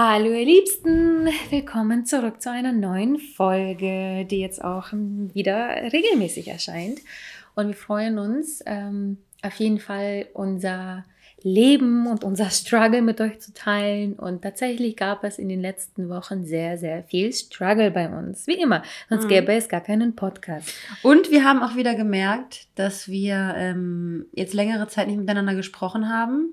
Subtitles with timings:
[0.00, 7.00] Hallo ihr Liebsten, willkommen zurück zu einer neuen Folge, die jetzt auch wieder regelmäßig erscheint.
[7.56, 11.04] Und wir freuen uns ähm, auf jeden Fall unser
[11.42, 14.12] Leben und unser Struggle mit euch zu teilen.
[14.12, 18.46] Und tatsächlich gab es in den letzten Wochen sehr, sehr viel Struggle bei uns.
[18.46, 19.30] Wie immer, sonst mhm.
[19.30, 20.72] gäbe es gar keinen Podcast.
[21.02, 26.08] Und wir haben auch wieder gemerkt, dass wir ähm, jetzt längere Zeit nicht miteinander gesprochen
[26.08, 26.50] haben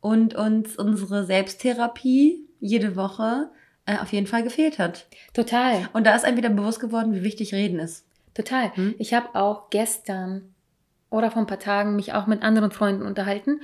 [0.00, 3.50] und uns unsere Selbsttherapie jede Woche
[3.84, 5.06] äh, auf jeden Fall gefehlt hat.
[5.34, 5.88] Total.
[5.92, 8.06] Und da ist einem wieder bewusst geworden, wie wichtig Reden ist.
[8.32, 8.74] Total.
[8.74, 8.94] Hm?
[8.98, 10.54] Ich habe auch gestern
[11.10, 13.60] oder vor ein paar Tagen mich auch mit anderen Freunden unterhalten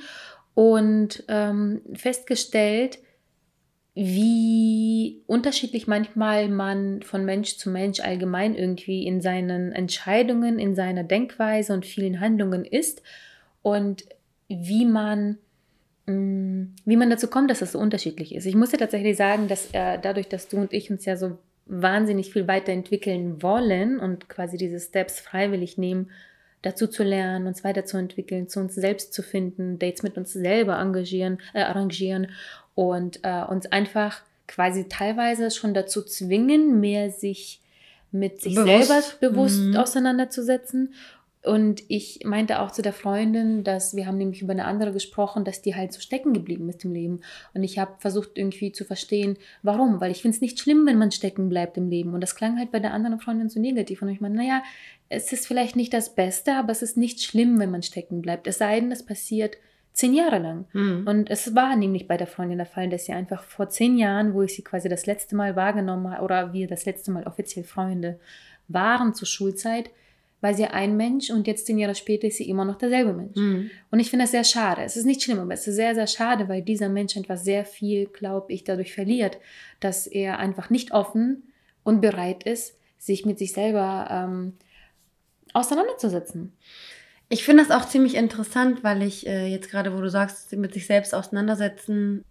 [0.54, 2.98] und ähm, festgestellt,
[3.94, 11.04] wie unterschiedlich manchmal man von Mensch zu Mensch allgemein irgendwie in seinen Entscheidungen, in seiner
[11.04, 13.02] Denkweise und vielen Handlungen ist
[13.62, 14.04] und
[14.48, 15.38] wie man
[16.08, 18.46] wie man dazu kommt, dass das so unterschiedlich ist.
[18.46, 21.38] Ich muss dir tatsächlich sagen, dass äh, dadurch, dass du und ich uns ja so
[21.66, 26.10] wahnsinnig viel weiterentwickeln wollen und quasi diese Steps freiwillig nehmen,
[26.62, 31.38] dazu zu lernen, uns weiterzuentwickeln, zu uns selbst zu finden, Dates mit uns selber engagieren,
[31.52, 32.28] äh, arrangieren
[32.74, 37.60] und äh, uns einfach quasi teilweise schon dazu zwingen, mehr sich
[38.10, 38.88] mit sich bewusst.
[38.88, 39.76] selber bewusst mhm.
[39.76, 40.94] auseinanderzusetzen
[41.44, 45.44] und ich meinte auch zu der Freundin, dass wir haben nämlich über eine andere gesprochen,
[45.44, 47.20] dass die halt so stecken geblieben ist im Leben.
[47.54, 50.00] Und ich habe versucht irgendwie zu verstehen, warum.
[50.00, 52.12] Weil ich finde es nicht schlimm, wenn man stecken bleibt im Leben.
[52.12, 54.02] Und das klang halt bei der anderen Freundin so negativ.
[54.02, 54.62] Und ich meine, naja,
[55.08, 58.48] es ist vielleicht nicht das Beste, aber es ist nicht schlimm, wenn man stecken bleibt.
[58.48, 59.56] Es sei denn, es passiert
[59.92, 60.64] zehn Jahre lang.
[60.72, 61.06] Mhm.
[61.06, 64.34] Und es war nämlich bei der Freundin der Fall, dass sie einfach vor zehn Jahren,
[64.34, 67.64] wo ich sie quasi das letzte Mal wahrgenommen habe, oder wir das letzte Mal offiziell
[67.64, 68.18] Freunde
[68.66, 69.90] waren zur Schulzeit,
[70.40, 73.36] war sie ein Mensch und jetzt zehn Jahre später ist sie immer noch derselbe Mensch.
[73.36, 73.70] Mhm.
[73.90, 74.82] Und ich finde das sehr schade.
[74.82, 77.64] Es ist nicht schlimm, aber es ist sehr, sehr schade, weil dieser Mensch einfach sehr
[77.64, 79.38] viel, glaube ich, dadurch verliert,
[79.80, 81.42] dass er einfach nicht offen
[81.82, 84.52] und bereit ist, sich mit sich selber ähm,
[85.54, 86.52] auseinanderzusetzen.
[87.28, 90.72] Ich finde das auch ziemlich interessant, weil ich äh, jetzt gerade, wo du sagst, mit
[90.72, 92.24] sich selbst auseinandersetzen,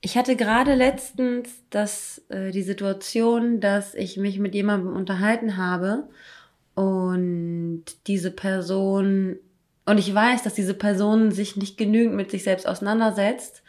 [0.00, 6.08] ich hatte gerade letztens das, äh, die Situation, dass ich mich mit jemandem unterhalten habe
[6.74, 9.36] und diese Person,
[9.86, 13.62] und ich weiß, dass diese Person sich nicht genügend mit sich selbst auseinandersetzt.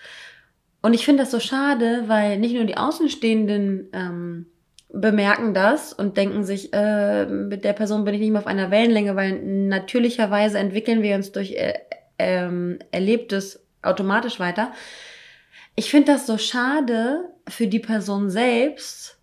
[0.82, 4.46] Und ich finde das so schade, weil nicht nur die Außenstehenden ähm,
[4.90, 8.72] bemerken das und denken sich, äh, mit der Person bin ich nicht mehr auf einer
[8.72, 11.74] Wellenlänge, weil natürlicherweise entwickeln wir uns durch äh,
[12.18, 14.72] ähm, Erlebtes automatisch weiter.
[15.76, 19.15] Ich finde das so schade für die Person selbst,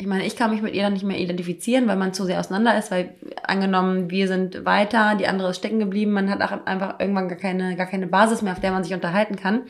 [0.00, 2.38] ich meine, ich kann mich mit ihr dann nicht mehr identifizieren, weil man zu sehr
[2.38, 6.64] auseinander ist, weil angenommen, wir sind weiter, die andere ist stecken geblieben, man hat auch
[6.66, 9.62] einfach irgendwann gar keine, gar keine Basis mehr, auf der man sich unterhalten kann.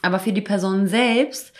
[0.00, 1.54] Aber für die Person selbst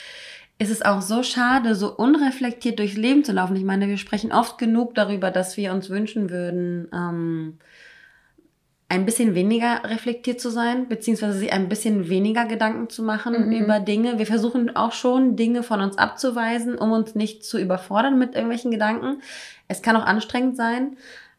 [0.58, 3.54] ist es auch so schade, so unreflektiert durchs Leben zu laufen.
[3.54, 7.58] Ich meine, wir sprechen oft genug darüber, dass wir uns wünschen würden, ähm,
[8.90, 13.52] ein bisschen weniger reflektiert zu sein, beziehungsweise sich ein bisschen weniger Gedanken zu machen mhm.
[13.52, 14.18] über Dinge.
[14.18, 18.70] Wir versuchen auch schon, Dinge von uns abzuweisen, um uns nicht zu überfordern mit irgendwelchen
[18.70, 19.20] Gedanken.
[19.68, 20.96] Es kann auch anstrengend sein.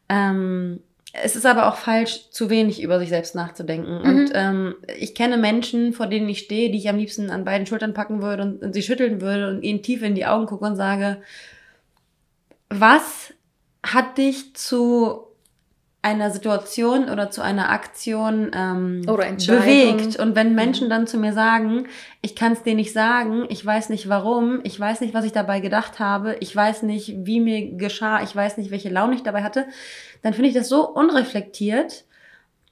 [0.08, 0.80] Ähm,
[1.12, 3.98] es ist aber auch falsch, zu wenig über sich selbst nachzudenken.
[3.98, 4.04] Mhm.
[4.04, 7.66] Und ähm, ich kenne Menschen, vor denen ich stehe, die ich am liebsten an beiden
[7.66, 10.66] Schultern packen würde und, und sie schütteln würde und ihnen tief in die Augen gucke
[10.66, 11.20] und sage,
[12.68, 13.34] was
[13.82, 15.29] hat dich zu
[16.02, 20.16] einer Situation oder zu einer Aktion ähm, bewegt.
[20.18, 21.88] Und wenn Menschen dann zu mir sagen,
[22.22, 25.32] ich kann es dir nicht sagen, ich weiß nicht warum, ich weiß nicht, was ich
[25.32, 29.22] dabei gedacht habe, ich weiß nicht, wie mir geschah, ich weiß nicht, welche Laune ich
[29.22, 29.66] dabei hatte,
[30.22, 32.04] dann finde ich das so unreflektiert,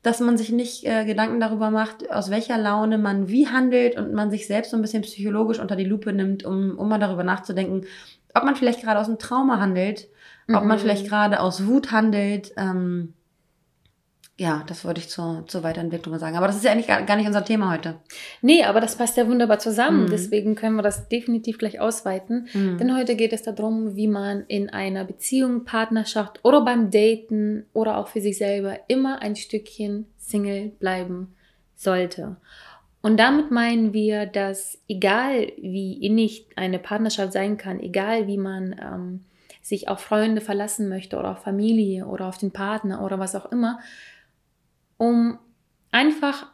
[0.03, 4.14] dass man sich nicht äh, Gedanken darüber macht, aus welcher Laune man wie handelt und
[4.14, 7.25] man sich selbst so ein bisschen psychologisch unter die Lupe nimmt, um, um mal darüber
[7.25, 7.85] nachzudenken,
[8.32, 10.08] ob man vielleicht gerade aus einem Trauma handelt,
[10.49, 10.81] ob man mhm.
[10.81, 12.53] vielleicht gerade aus Wut handelt.
[12.56, 13.12] Ähm,
[14.40, 16.37] ja, das wollte ich zur, zur Weiterentwicklung sagen.
[16.37, 17.96] Aber das ist ja eigentlich gar, gar nicht unser Thema heute.
[18.40, 20.05] Nee, aber das passt ja wunderbar zusammen.
[20.05, 20.11] Mhm.
[20.11, 22.46] Deswegen können wir das definitiv gleich ausweiten.
[22.55, 22.79] Mhm.
[22.79, 27.99] Denn heute geht es darum, wie man in einer Beziehung, Partnerschaft oder beim Daten oder
[27.99, 31.34] auch für sich selber immer ein Stückchen Single bleiben
[31.75, 32.37] sollte.
[33.02, 38.76] Und damit meinen wir, dass egal wie innig eine Partnerschaft sein kann, egal wie man
[38.81, 39.25] ähm,
[39.62, 43.50] sich auf Freunde verlassen möchte oder auf Familie oder auf den Partner oder was auch
[43.50, 43.81] immer,
[44.99, 45.39] um
[45.91, 46.47] einfach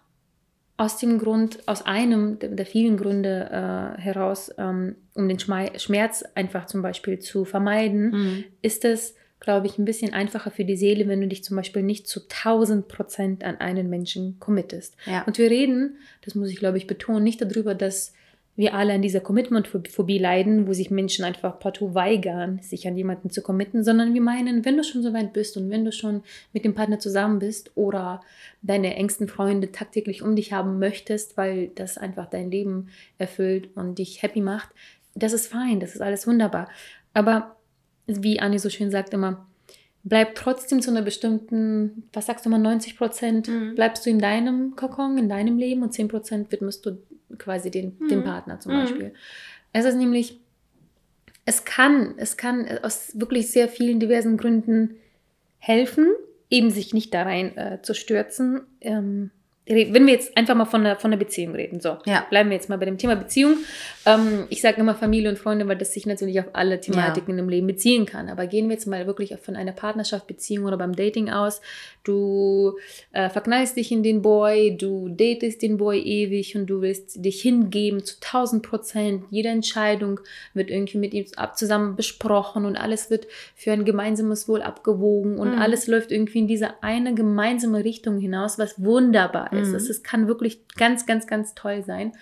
[0.77, 6.67] aus dem Grund, aus einem der vielen Gründe äh, heraus, ähm, um den Schmerz einfach
[6.67, 8.45] zum Beispiel zu vermeiden, mhm.
[8.61, 11.83] ist es, glaube ich, ein bisschen einfacher für die Seele, wenn du dich zum Beispiel
[11.83, 14.97] nicht zu 1000 Prozent an einen Menschen committest.
[15.07, 15.23] Ja.
[15.25, 18.15] Und wir reden, das muss ich, glaube ich, betonen, nicht darüber, dass
[18.57, 23.31] wir alle an dieser Commitment-Phobie leiden, wo sich Menschen einfach partout weigern, sich an jemanden
[23.31, 26.23] zu committen, sondern wir meinen, wenn du schon so weit bist und wenn du schon
[26.53, 28.21] mit dem Partner zusammen bist oder
[28.63, 33.99] deine engsten Freunde tagtäglich um dich haben möchtest, weil das einfach dein Leben erfüllt und
[33.99, 34.69] dich happy macht,
[35.15, 36.69] das ist fein, das ist alles wunderbar.
[37.13, 37.57] Aber
[38.07, 39.47] wie Anni so schön sagt immer,
[40.05, 43.75] bleib trotzdem zu einer bestimmten, was sagst du mal, 90 Prozent mhm.
[43.75, 46.99] bleibst du in deinem Kokon, in deinem Leben und 10 Prozent widmest du
[47.39, 48.09] quasi den, mhm.
[48.09, 48.81] dem Partner zum mhm.
[48.81, 49.15] Beispiel.
[49.73, 50.39] Es ist nämlich,
[51.47, 54.97] es kann, es kann aus wirklich sehr vielen diversen Gründen
[55.59, 56.07] helfen,
[56.51, 58.61] eben sich nicht da rein äh, zu stürzen.
[58.83, 59.31] Ähm,
[59.67, 62.27] wenn wir jetzt einfach mal von der, von der Beziehung reden, so, ja.
[62.29, 63.57] bleiben wir jetzt mal bei dem Thema Beziehung.
[64.05, 67.43] Ähm, ich sage immer Familie und Freunde, weil das sich natürlich auf alle Thematiken ja.
[67.43, 68.29] im Leben beziehen kann.
[68.29, 71.63] Aber gehen wir jetzt mal wirklich von einer Partnerschaft, Beziehung oder beim Dating aus.
[72.03, 72.77] Du
[73.13, 77.41] äh, verknallst dich in den Boy, du datest den Boy ewig und du willst dich
[77.41, 79.25] hingeben zu 1000 Prozent.
[79.31, 80.21] Jede Entscheidung
[80.53, 81.25] wird irgendwie mit ihm
[81.55, 85.59] zusammen besprochen und alles wird für ein gemeinsames Wohl abgewogen und mhm.
[85.59, 89.71] alles läuft irgendwie in diese eine gemeinsame Richtung hinaus, was wunderbar ist.
[89.71, 89.77] Mhm.
[89.77, 92.13] Es kann wirklich ganz, ganz, ganz toll sein.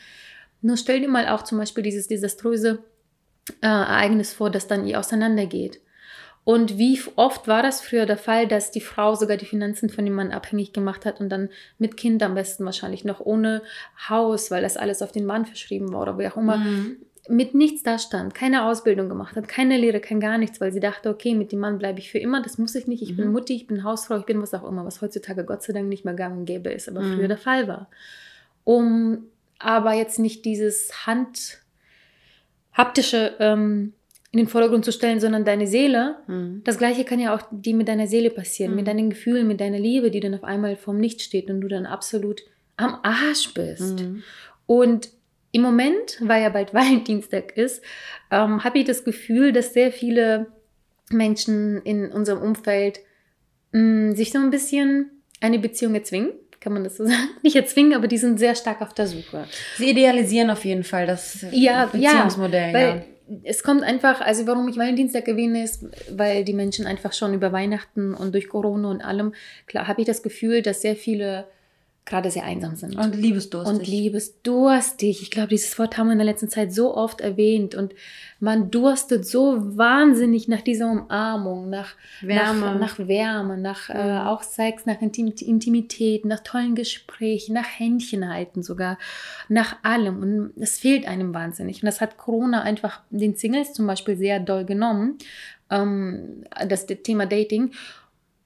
[0.61, 2.85] Nur stell dir mal auch zum Beispiel dieses desaströse
[3.61, 5.81] äh, Ereignis vor, das dann ihr auseinandergeht.
[6.45, 10.05] Und wie oft war das früher der Fall, dass die Frau sogar die Finanzen von
[10.05, 13.63] dem Mann abhängig gemacht hat und dann mit Kind am besten wahrscheinlich noch ohne
[14.09, 16.97] Haus, weil das alles auf den Mann verschrieben war oder wie auch immer, mhm.
[17.29, 20.81] Mit nichts da stand, keine Ausbildung gemacht hat, keine Lehre, kein gar nichts, weil sie
[20.81, 23.17] dachte, okay, mit dem Mann bleibe ich für immer, das muss ich nicht, ich mhm.
[23.17, 25.89] bin Mutti, ich bin Hausfrau, ich bin was auch immer, was heutzutage Gott sei Dank
[25.89, 27.17] nicht mehr gang und gäbe ist, aber mhm.
[27.17, 27.89] früher der Fall war.
[28.65, 29.27] Um
[29.59, 31.61] aber jetzt nicht dieses Hand
[32.73, 33.93] haptische ähm,
[34.33, 36.17] in den Vordergrund zu stellen, sondern deine Seele.
[36.27, 36.63] Mhm.
[36.65, 38.77] Das gleiche kann ja auch die mit deiner Seele passieren, mhm.
[38.79, 41.69] mit deinen Gefühlen, mit deiner Liebe, die dann auf einmal vorm Nichts steht und du
[41.69, 42.43] dann absolut
[42.77, 44.01] am Arsch bist.
[44.01, 44.23] Mhm.
[44.67, 45.11] Und
[45.53, 47.83] im Moment, weil ja bald Valentinstag ist,
[48.31, 50.49] ähm, habe ich das Gefühl, dass sehr viele
[51.11, 53.01] Menschen in unserem Umfeld
[53.73, 55.11] mh, mm, sich so ein bisschen
[55.41, 56.33] eine Beziehung erzwingen
[56.63, 57.29] kann man das so sagen?
[57.43, 59.45] Nicht erzwingen, aber die sind sehr stark auf der Suche.
[59.77, 62.69] Sie idealisieren auf jeden Fall das ja, Beziehungsmodell.
[62.69, 63.37] Ja, weil ja.
[63.45, 67.53] es kommt einfach, also warum ich Valentinstag erwähne, ist, weil die Menschen einfach schon über
[67.53, 69.35] Weihnachten und durch Corona und allem,
[69.67, 71.47] klar, habe ich das Gefühl, dass sehr viele
[72.05, 72.97] gerade sehr einsam sind.
[72.97, 73.79] Und liebesdurstig.
[73.79, 75.23] Und liebesdurstig.
[75.23, 77.77] Ich glaube, dieses Wort haben wir in der letzten Zeit so oft erwähnt.
[77.77, 77.95] Und
[78.41, 84.11] man durstet so wahnsinnig nach dieser Umarmung, nach Wärme, nach, nach Wärme, nach äh, mhm.
[84.11, 88.99] äh, auch Sex, nach Intimität, nach tollen Gesprächen, nach Händchen halten sogar,
[89.49, 90.23] nach allem.
[90.23, 91.83] Und es fehlt einem wahnsinnig.
[91.83, 95.19] Und das hat Corona einfach den Singles zum Beispiel sehr doll genommen,
[95.71, 97.71] ähm, das Thema Dating.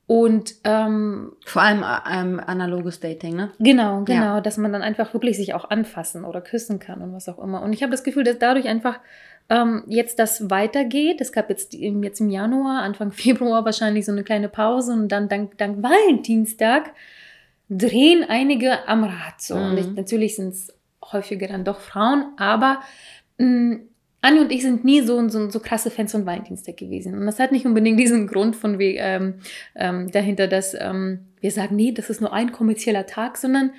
[0.08, 3.50] Und ähm, vor allem ähm, analoges Dating, ne?
[3.58, 4.40] Genau, genau, ja.
[4.40, 7.62] dass man dann einfach wirklich sich auch anfassen oder küssen kann und was auch immer.
[7.62, 9.00] Und ich habe das Gefühl, dass dadurch einfach
[9.48, 11.20] ähm, jetzt das weitergeht.
[11.20, 15.08] Es gab jetzt, im, jetzt im Januar, Anfang Februar wahrscheinlich so eine kleine Pause und
[15.08, 16.92] dann dank, dank Valentinstag
[17.68, 19.56] drehen einige am Rad so.
[19.56, 19.70] Mhm.
[19.70, 20.72] Und ich, natürlich sind es
[21.12, 22.80] häufiger dann doch Frauen, aber
[23.38, 23.88] mh, mm,
[24.26, 27.16] Anni und ich sind nie so, so, so krasse Fans von Valentinstag gewesen.
[27.16, 29.34] Und das hat nicht unbedingt diesen Grund von wie, ähm,
[29.76, 33.70] ähm, dahinter, dass ähm, wir sagen, nee, das ist nur ein kommerzieller Tag, sondern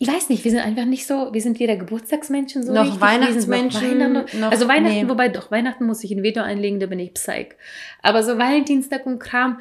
[0.00, 3.00] ich weiß nicht, wir sind einfach nicht so, wir sind weder Geburtstagsmenschen so noch richtig,
[3.00, 4.00] Weihnachtsmenschen.
[4.00, 5.08] Weihnachten, noch, also Weihnachten, nee.
[5.08, 7.56] wobei doch, Weihnachten muss ich ein Veto einlegen, da bin ich Psych.
[8.02, 9.58] Aber so Valentinstag und Kram,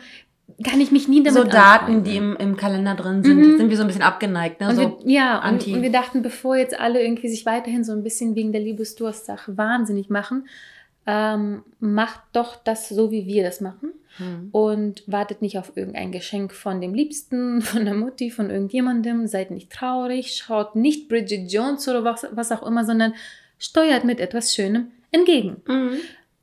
[0.63, 2.03] kann ich mich nie damit So Daten, anfangen.
[2.03, 3.57] die im, im Kalender drin sind, mhm.
[3.57, 4.59] sind wir so ein bisschen abgeneigt.
[4.61, 4.69] Ne?
[4.69, 7.91] Und so wir, ja, und, und, wir dachten, bevor jetzt alle irgendwie sich weiterhin so
[7.91, 10.47] ein bisschen wegen der Liebesdurst-Sache wahnsinnig machen,
[11.05, 13.93] ähm, macht doch das so, wie wir das machen.
[14.19, 14.49] Mhm.
[14.51, 19.27] Und wartet nicht auf irgendein Geschenk von dem Liebsten, von der Mutti, von irgendjemandem.
[19.27, 23.13] Seid nicht traurig, schaut nicht Bridget Jones oder was, was auch immer, sondern
[23.59, 25.57] steuert mit etwas Schönem entgegen.
[25.67, 25.97] Mhm.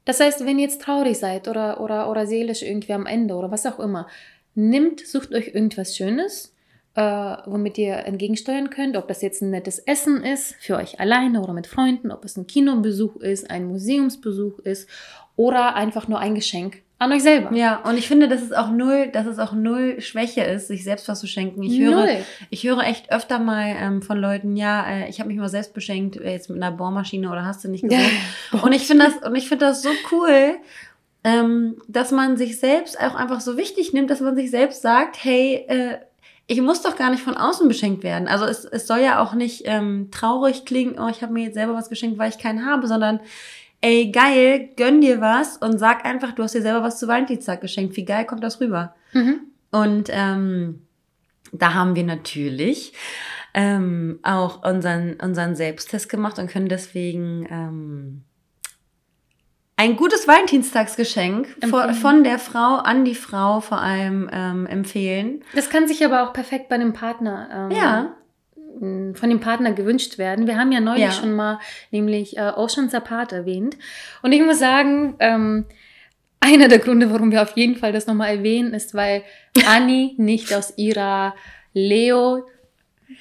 [0.05, 3.51] Das heißt, wenn ihr jetzt traurig seid oder, oder, oder seelisch irgendwie am Ende oder
[3.51, 4.07] was auch immer,
[4.55, 6.55] nimmt, sucht euch irgendwas Schönes,
[6.95, 7.03] äh,
[7.47, 11.53] womit ihr entgegensteuern könnt, ob das jetzt ein nettes Essen ist, für euch alleine oder
[11.53, 14.89] mit Freunden, ob es ein Kinobesuch ist, ein Museumsbesuch ist
[15.37, 17.55] oder einfach nur ein Geschenk an euch selber.
[17.55, 20.85] Ja, und ich finde, dass es auch null, dass es auch null Schwäche ist, sich
[20.85, 21.63] selbst was zu schenken.
[21.63, 22.17] Ich höre, null.
[22.51, 25.75] ich höre echt öfter mal ähm, von Leuten, ja, äh, ich habe mich mal selbst
[25.75, 28.11] beschenkt, äh, jetzt mit einer Bohrmaschine oder hast du nicht gesehen.
[28.53, 28.61] Ja.
[28.63, 30.57] Und ich finde das, und ich finde das so cool.
[31.25, 35.25] ähm, dass man sich selbst auch einfach so wichtig nimmt, dass man sich selbst sagt,
[35.25, 35.97] hey, äh,
[36.47, 38.29] ich muss doch gar nicht von außen beschenkt werden.
[38.29, 41.55] Also es, es soll ja auch nicht ähm, traurig klingen, oh, ich habe mir jetzt
[41.55, 43.21] selber was geschenkt, weil ich keinen habe, sondern
[43.85, 47.61] ey, geil, gönn dir was und sag einfach, du hast dir selber was zu Valentinstag
[47.61, 47.97] geschenkt.
[47.97, 48.95] Wie geil kommt das rüber?
[49.13, 49.41] Mhm.
[49.71, 50.87] Und ähm,
[51.53, 52.95] da haben wir natürlich
[53.53, 58.23] ähm, auch unseren, unseren Selbsttest gemacht und können deswegen ähm,
[59.77, 65.45] ein gutes Valentinstagsgeschenk von, von der Frau an die Frau vor allem ähm, empfehlen.
[65.55, 68.17] Das kann sich aber auch perfekt bei dem Partner ähm, ja.
[68.81, 70.47] Von dem Partner gewünscht werden.
[70.47, 71.13] Wir haben ja neulich ja.
[71.13, 71.59] schon mal
[71.91, 73.77] nämlich äh, Oceans Apart erwähnt.
[74.23, 75.67] Und ich muss sagen, ähm,
[76.41, 79.23] einer der Gründe, warum wir auf jeden Fall das nochmal erwähnen, ist, weil
[79.67, 81.35] Annie nicht aus ihrer
[81.73, 82.47] Leo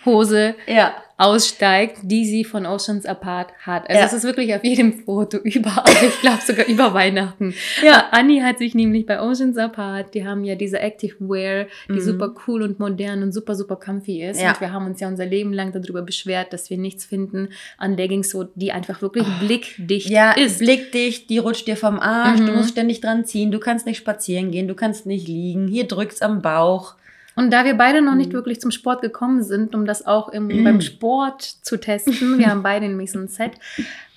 [0.05, 3.87] Hose ja aussteigt, die sie von Oceans Apart hat.
[3.87, 4.05] Also ja.
[4.05, 7.53] es ist wirklich auf jedem Foto, überall, ich glaube sogar über Weihnachten.
[7.83, 8.09] Ja.
[8.11, 12.01] Annie hat sich nämlich bei Oceans Apart, die haben ja diese Active Wear, die mhm.
[12.01, 14.41] super cool und modern und super, super comfy ist.
[14.41, 14.49] Ja.
[14.49, 17.95] Und wir haben uns ja unser Leben lang darüber beschwert, dass wir nichts finden an
[17.95, 19.45] Leggings, so, die einfach wirklich oh.
[19.45, 20.59] blickdicht ja, ist.
[20.59, 22.47] blickdicht, die rutscht dir vom Arsch, mhm.
[22.47, 25.87] du musst ständig dran ziehen, du kannst nicht spazieren gehen, du kannst nicht liegen, hier
[25.87, 26.95] drückt's am Bauch.
[27.35, 28.33] Und da wir beide noch nicht mhm.
[28.33, 30.63] wirklich zum Sport gekommen sind, um das auch im, mhm.
[30.65, 33.53] beim Sport zu testen, wir haben beide nämlich so ein Set,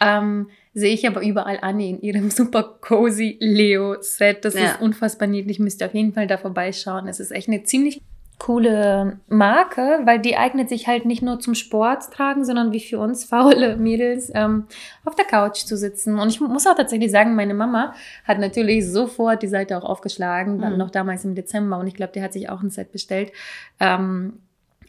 [0.00, 4.44] ähm, sehe ich aber überall Annie in ihrem super cozy Leo-Set.
[4.44, 4.72] Das ja.
[4.72, 5.58] ist unfassbar niedlich.
[5.58, 7.08] Müsst ihr auf jeden Fall da vorbeischauen.
[7.08, 8.02] Es ist echt eine ziemlich
[8.38, 12.98] coole Marke, weil die eignet sich halt nicht nur zum Sport tragen, sondern wie für
[12.98, 14.66] uns faule Mädels ähm,
[15.04, 16.18] auf der Couch zu sitzen.
[16.18, 20.58] Und ich muss auch tatsächlich sagen, meine Mama hat natürlich sofort die Seite auch aufgeschlagen,
[20.60, 20.78] dann mhm.
[20.78, 21.78] noch damals im Dezember.
[21.78, 23.32] Und ich glaube, die hat sich auch ein Set bestellt.
[23.80, 24.34] Ähm,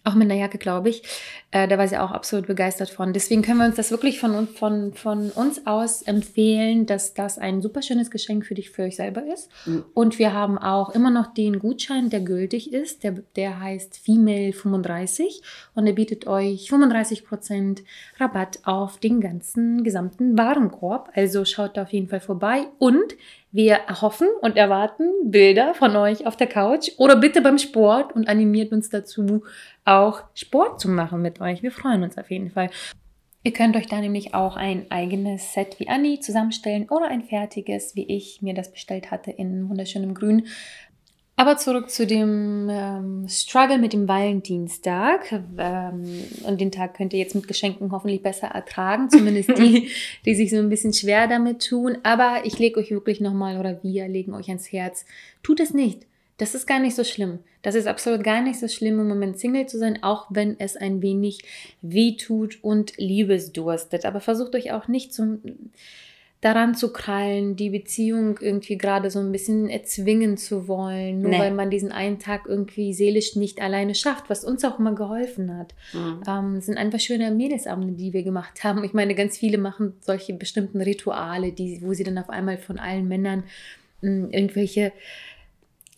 [0.08, 1.04] auch mit einer Jacke, glaube ich.
[1.52, 3.14] Äh, da war sie auch absolut begeistert von.
[3.14, 7.62] Deswegen können wir uns das wirklich von, von, von uns aus empfehlen, dass das ein
[7.62, 9.50] super schönes Geschenk für dich, für euch selber ist.
[9.66, 9.86] Mhm.
[9.94, 13.04] Und wir haben auch immer noch den Gutschein, der gültig ist.
[13.04, 15.42] Der, der heißt Female 35
[15.76, 17.84] und der bietet euch 35%
[18.20, 21.12] Rabatt auf den ganzen gesamten Warenkorb.
[21.16, 23.16] Also schaut da auf jeden Fall vorbei und
[23.58, 28.30] wir erhoffen und erwarten Bilder von euch auf der Couch oder bitte beim Sport und
[28.30, 29.44] animiert uns dazu,
[29.84, 31.64] auch Sport zu machen mit euch.
[31.64, 32.70] Wir freuen uns auf jeden Fall.
[33.44, 37.96] Ihr könnt euch da nämlich auch ein eigenes Set wie Anni zusammenstellen oder ein fertiges,
[37.96, 40.46] wie ich mir das bestellt hatte, in wunderschönem Grün.
[41.40, 45.44] Aber zurück zu dem ähm, Struggle mit dem Valentinstag.
[45.60, 49.08] Ähm, und den Tag könnt ihr jetzt mit Geschenken hoffentlich besser ertragen.
[49.12, 49.92] Zumindest die,
[50.26, 52.00] die sich so ein bisschen schwer damit tun.
[52.02, 55.06] Aber ich lege euch wirklich nochmal, oder wir legen euch ans Herz,
[55.44, 56.08] tut es nicht.
[56.38, 57.38] Das ist gar nicht so schlimm.
[57.62, 60.76] Das ist absolut gar nicht so schlimm, im Moment Single zu sein, auch wenn es
[60.76, 61.44] ein wenig
[61.84, 64.06] weh tut und Liebesdurstet.
[64.06, 65.42] Aber versucht euch auch nicht zum
[66.42, 71.40] daran zu krallen, die Beziehung irgendwie gerade so ein bisschen erzwingen zu wollen, nur nee.
[71.40, 75.58] weil man diesen einen Tag irgendwie seelisch nicht alleine schafft, was uns auch immer geholfen
[75.58, 75.74] hat.
[75.94, 76.22] Mhm.
[76.28, 78.84] Ähm, sind einfach schöne Mädelsabende, die wir gemacht haben.
[78.84, 82.78] Ich meine, ganz viele machen solche bestimmten Rituale, die, wo sie dann auf einmal von
[82.78, 83.44] allen Männern
[84.02, 84.92] mh, hm, irgendwelche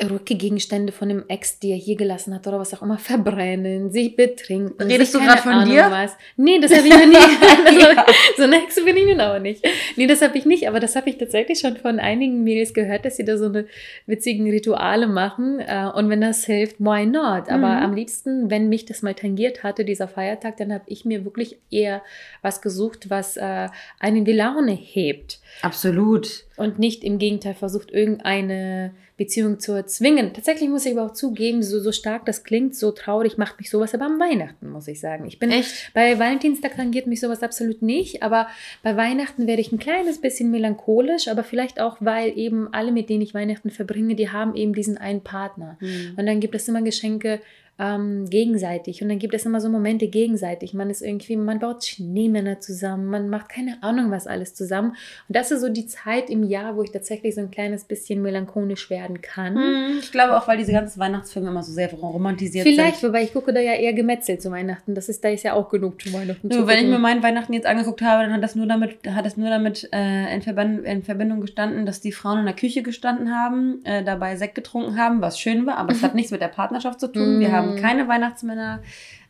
[0.02, 4.16] Rückgegenstände von dem Ex, die er hier gelassen hat oder was auch immer, verbrennen, sich
[4.16, 4.88] betrinken.
[4.88, 5.88] Redest du gerade von Ahnung dir?
[5.90, 6.16] Was.
[6.38, 7.16] Nee, das habe ich noch nie.
[7.66, 8.06] Also, ja.
[8.38, 9.66] So eine Hexe bin ich nun auch nicht.
[9.96, 13.06] Nee, das habe ich nicht, aber das habe ich tatsächlich schon von einigen Mädels gehört,
[13.06, 13.66] dass sie da so eine
[14.06, 15.60] witzigen Rituale machen.
[15.60, 17.50] Äh, und wenn das hilft, why not?
[17.50, 17.84] Aber mhm.
[17.84, 21.58] am liebsten, wenn mich das mal tangiert hatte, dieser Feiertag, dann habe ich mir wirklich
[21.70, 22.02] eher
[22.42, 23.68] was gesucht, was äh,
[24.00, 25.40] einen die Laune hebt.
[25.62, 26.46] Absolut.
[26.60, 30.34] Und nicht im Gegenteil versucht, irgendeine Beziehung zu erzwingen.
[30.34, 33.70] Tatsächlich muss ich aber auch zugeben, so, so stark das klingt, so traurig macht mich
[33.70, 35.26] sowas aber am Weihnachten, muss ich sagen.
[35.26, 38.48] Ich bin echt bei Valentinstag tangiert mich sowas absolut nicht, aber
[38.82, 43.10] bei Weihnachten werde ich ein kleines bisschen melancholisch, aber vielleicht auch, weil eben alle, mit
[43.10, 45.78] denen ich Weihnachten verbringe, die haben eben diesen einen Partner.
[45.82, 46.16] Mhm.
[46.18, 47.42] Und dann gibt es immer Geschenke,
[47.80, 49.02] ähm, gegenseitig.
[49.02, 50.74] Und dann gibt es immer so Momente gegenseitig.
[50.74, 54.90] Man ist irgendwie, man baut Schneemänner zusammen, man macht keine Ahnung was alles zusammen.
[54.90, 58.22] Und das ist so die Zeit im Jahr, wo ich tatsächlich so ein kleines bisschen
[58.22, 59.56] melancholisch werden kann.
[59.56, 62.86] Hm, ich glaube auch, weil diese ganzen Weihnachtsfilme immer so sehr romantisiert Vielleicht, sind.
[62.86, 64.94] Vielleicht, wobei ich gucke da ja eher gemetzelt zu Weihnachten.
[64.94, 66.50] Das ist, da ist ja auch genug zu Weihnachten.
[66.50, 69.26] Nur, wenn ich mir meinen Weihnachten jetzt angeguckt habe, dann hat das nur damit, hat
[69.26, 72.84] das nur damit äh, in, Verband, in, Verbindung gestanden, dass die Frauen in der Küche
[72.84, 76.42] gestanden haben, äh, dabei Sekt getrunken haben, was schön war, aber es hat nichts mit
[76.42, 77.40] der Partnerschaft zu tun.
[77.40, 77.82] Wir haben mhm.
[77.82, 78.82] keine Weihnachtsmänner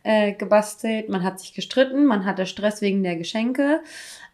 [0.02, 1.08] äh, gebastelt.
[1.08, 3.80] Man hat sich gestritten, man hatte Stress wegen der Geschenke.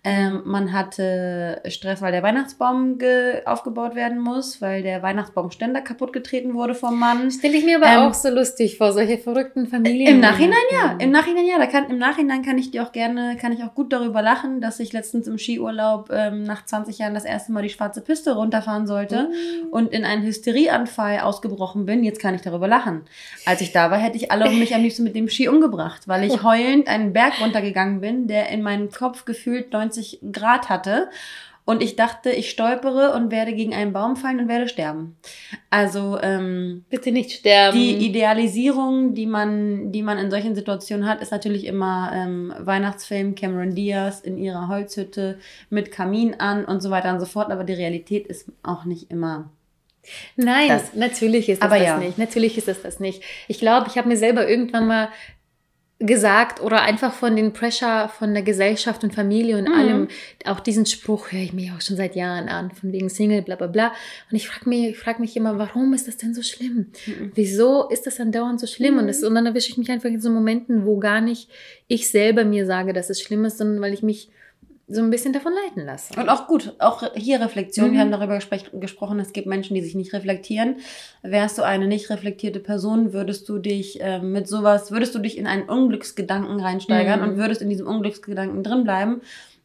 [0.08, 2.96] Ähm, man hatte Stress, weil der Weihnachtsbaum
[3.44, 7.28] aufgebaut werden muss, weil der Weihnachtsbaumständer kaputt getreten wurde vom Mann.
[7.32, 10.14] Stelle ich mir aber ähm, auch so lustig vor, solche verrückten Familien.
[10.14, 11.58] Im Nachhinein ja, im Nachhinein ja.
[11.58, 14.60] Da kann, Im Nachhinein kann ich dir auch gerne, kann ich auch gut darüber lachen,
[14.60, 18.36] dass ich letztens im Skiurlaub ähm, nach 20 Jahren das erste Mal die schwarze Piste
[18.36, 19.70] runterfahren sollte mhm.
[19.70, 22.04] und in einen Hysterieanfall ausgebrochen bin.
[22.04, 23.06] Jetzt kann ich darüber lachen.
[23.44, 26.06] Als ich da war, hätte ich alle um mich am liebsten mit dem Ski umgebracht,
[26.06, 30.68] weil ich heulend einen Berg runtergegangen bin, der in meinem Kopf gefühlt 90 90 Grad
[30.68, 31.08] hatte.
[31.64, 35.16] Und ich dachte, ich stolpere und werde gegen einen Baum fallen und werde sterben.
[35.68, 37.76] Also ähm, bitte nicht sterben.
[37.76, 43.34] Die Idealisierung, die man, die man in solchen Situationen hat, ist natürlich immer ähm, Weihnachtsfilm
[43.34, 47.50] Cameron Diaz in ihrer Holzhütte mit Kamin an und so weiter und so fort.
[47.50, 49.50] Aber die Realität ist auch nicht immer
[50.36, 50.94] Nein, das.
[50.94, 51.98] natürlich ist es das ja.
[51.98, 52.18] nicht.
[52.18, 53.22] Natürlich ist es das nicht.
[53.48, 55.08] Ich glaube, ich habe mir selber irgendwann mal
[55.98, 59.74] gesagt oder einfach von den Pressure von der Gesellschaft und Familie und mhm.
[59.74, 60.08] allem,
[60.44, 63.56] auch diesen Spruch höre ich mir auch schon seit Jahren an, von wegen Single, bla
[63.56, 63.92] bla bla.
[64.30, 66.88] Und ich frage mich, frag mich immer, warum ist das denn so schlimm?
[67.06, 67.32] Mhm.
[67.34, 68.94] Wieso ist das dann dauernd so schlimm?
[68.94, 69.00] Mhm.
[69.00, 71.48] Und, das, und dann erwische ich mich einfach in so Momenten, wo gar nicht
[71.88, 74.28] ich selber mir sage, dass es schlimm ist, sondern weil ich mich
[74.88, 76.18] so ein bisschen davon leiten lasse.
[76.18, 77.88] Und auch gut, auch hier Reflexion.
[77.88, 77.92] Mhm.
[77.92, 80.76] Wir haben darüber gesprochen, es gibt Menschen, die sich nicht reflektieren.
[81.22, 85.38] Wärst du eine nicht reflektierte Person, würdest du dich äh, mit sowas, würdest du dich
[85.38, 87.28] in einen Unglücksgedanken reinsteigern mhm.
[87.28, 89.22] und würdest in diesem Unglücksgedanken drin bleiben.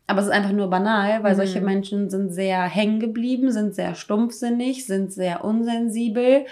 [0.07, 1.37] Aber es ist einfach nur banal, weil mhm.
[1.37, 6.45] solche Menschen sind sehr hängen geblieben, sind sehr stumpfsinnig, sind sehr unsensibel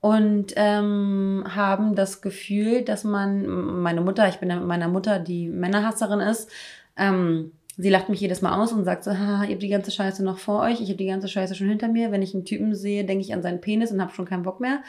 [0.00, 3.46] und ähm, haben das Gefühl, dass man,
[3.80, 6.50] meine Mutter, ich bin ja mit meiner Mutter, die Männerhasserin ist,
[6.96, 9.92] ähm, Sie lacht mich jedes Mal aus und sagt so, ha, ihr habt die ganze
[9.92, 12.10] Scheiße noch vor euch, ich habe die ganze Scheiße schon hinter mir.
[12.10, 14.58] Wenn ich einen Typen sehe, denke ich an seinen Penis und habe schon keinen Bock
[14.58, 14.82] mehr.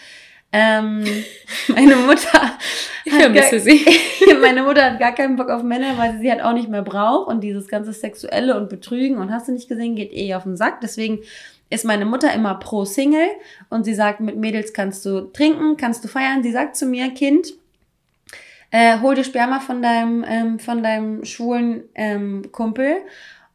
[0.51, 1.05] Ähm,
[1.67, 2.57] meine Mutter.
[3.05, 3.85] Ich vermisse sie.
[4.41, 6.81] meine Mutter hat gar keinen Bock auf Männer, weil sie sie halt auch nicht mehr
[6.81, 7.27] braucht.
[7.27, 10.57] Und dieses ganze Sexuelle und Betrügen und hast du nicht gesehen, geht eh auf den
[10.57, 10.81] Sack.
[10.81, 11.19] Deswegen
[11.69, 13.27] ist meine Mutter immer pro Single
[13.69, 16.41] und sie sagt, mit Mädels kannst du trinken, kannst du feiern.
[16.41, 17.53] Sie sagt zu mir, Kind,
[18.71, 22.97] äh, hol dir Sperma von deinem, ähm, von deinem schwulen ähm, Kumpel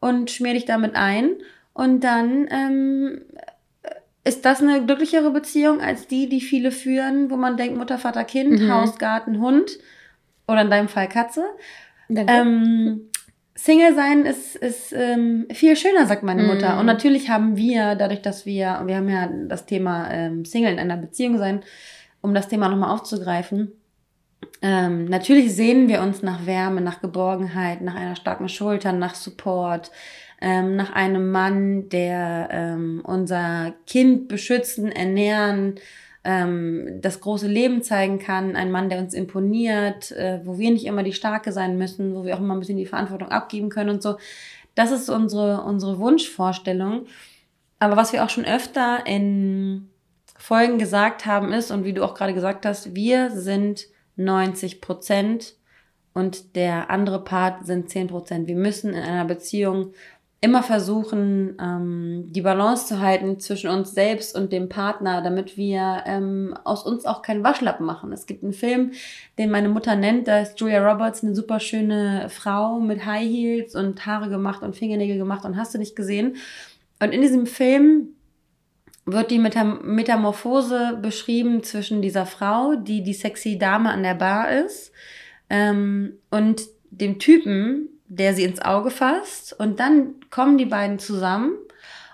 [0.01, 1.31] und schmier dich damit ein.
[1.73, 3.23] Und dann ähm,
[4.25, 8.25] ist das eine glücklichere Beziehung als die, die viele führen, wo man denkt, Mutter, Vater,
[8.25, 8.73] Kind, mhm.
[8.73, 9.79] Haus, Garten, Hund
[10.49, 11.45] oder in deinem Fall Katze.
[12.09, 13.11] Ähm,
[13.55, 16.75] Single sein ist, ist ähm, viel schöner, sagt meine Mutter.
[16.75, 16.79] Mm.
[16.81, 20.79] Und natürlich haben wir, dadurch, dass wir, wir haben ja das Thema ähm, Single in
[20.81, 21.63] einer Beziehung sein,
[22.21, 23.73] um das Thema nochmal aufzugreifen,
[24.63, 29.91] ähm, natürlich sehen wir uns nach Wärme, nach Geborgenheit, nach einer starken Schulter, nach Support,
[30.41, 35.77] ähm, nach einem Mann, der ähm, unser Kind beschützen, ernähren,
[36.25, 40.87] ähm, das große Leben zeigen kann, ein Mann, der uns imponiert, äh, wo wir nicht
[40.87, 43.91] immer die Starke sein müssen, wo wir auch immer ein bisschen die Verantwortung abgeben können
[43.91, 44.17] und so.
[44.75, 47.07] Das ist unsere, unsere Wunschvorstellung.
[47.79, 49.91] Aber was wir auch schon öfter in
[50.39, 55.55] Folgen gesagt haben, ist, und wie du auch gerade gesagt hast, wir sind 90 Prozent
[56.13, 58.49] und der andere Part sind 10 Prozent.
[58.49, 59.93] Wir müssen in einer Beziehung
[60.45, 66.03] immer versuchen, ähm, die Balance zu halten zwischen uns selbst und dem Partner, damit wir
[66.05, 68.13] ähm, aus uns auch keinen Waschlappen machen.
[68.13, 68.93] Es gibt einen Film,
[69.39, 73.75] den meine Mutter nennt, da ist Julia Roberts eine super schöne Frau mit High Heels
[73.75, 76.37] und Haare gemacht und Fingernägel gemacht und hast du nicht gesehen.
[77.01, 78.14] Und in diesem Film
[79.07, 84.93] wird die Metamorphose beschrieben zwischen dieser Frau, die die sexy Dame an der Bar ist,
[85.51, 89.59] ähm, und dem Typen, der sie ins Auge fasst.
[89.59, 91.53] Und dann kommen die beiden zusammen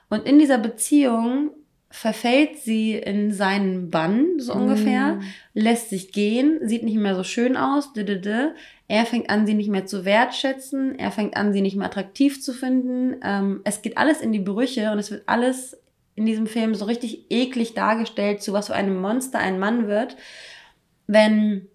[0.08, 1.50] und in dieser Beziehung
[1.92, 5.22] verfällt sie in seinen Bann, so ungefähr, mm.
[5.54, 7.90] lässt sich gehen, sieht nicht mehr so schön aus,
[8.86, 12.42] er fängt an, sie nicht mehr zu wertschätzen, er fängt an, sie nicht mehr attraktiv
[12.42, 13.16] zu finden.
[13.24, 15.79] Ähm, es geht alles in die Brüche und es wird alles
[16.20, 20.18] in diesem Film so richtig eklig dargestellt, zu was für einem Monster ein Mann wird,
[21.06, 21.66] wenn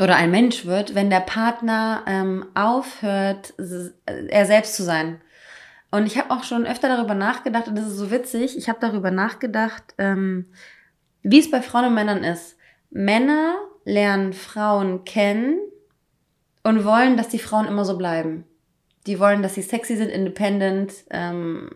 [0.00, 3.52] oder ein Mensch wird, wenn der Partner ähm, aufhört,
[4.06, 5.20] er selbst zu sein.
[5.90, 8.78] Und ich habe auch schon öfter darüber nachgedacht, und das ist so witzig, ich habe
[8.80, 10.46] darüber nachgedacht, ähm,
[11.22, 12.56] wie es bei Frauen und Männern ist.
[12.88, 15.58] Männer lernen Frauen kennen
[16.62, 18.44] und wollen, dass die Frauen immer so bleiben.
[19.06, 21.70] Die wollen, dass sie sexy sind, independent, ähm,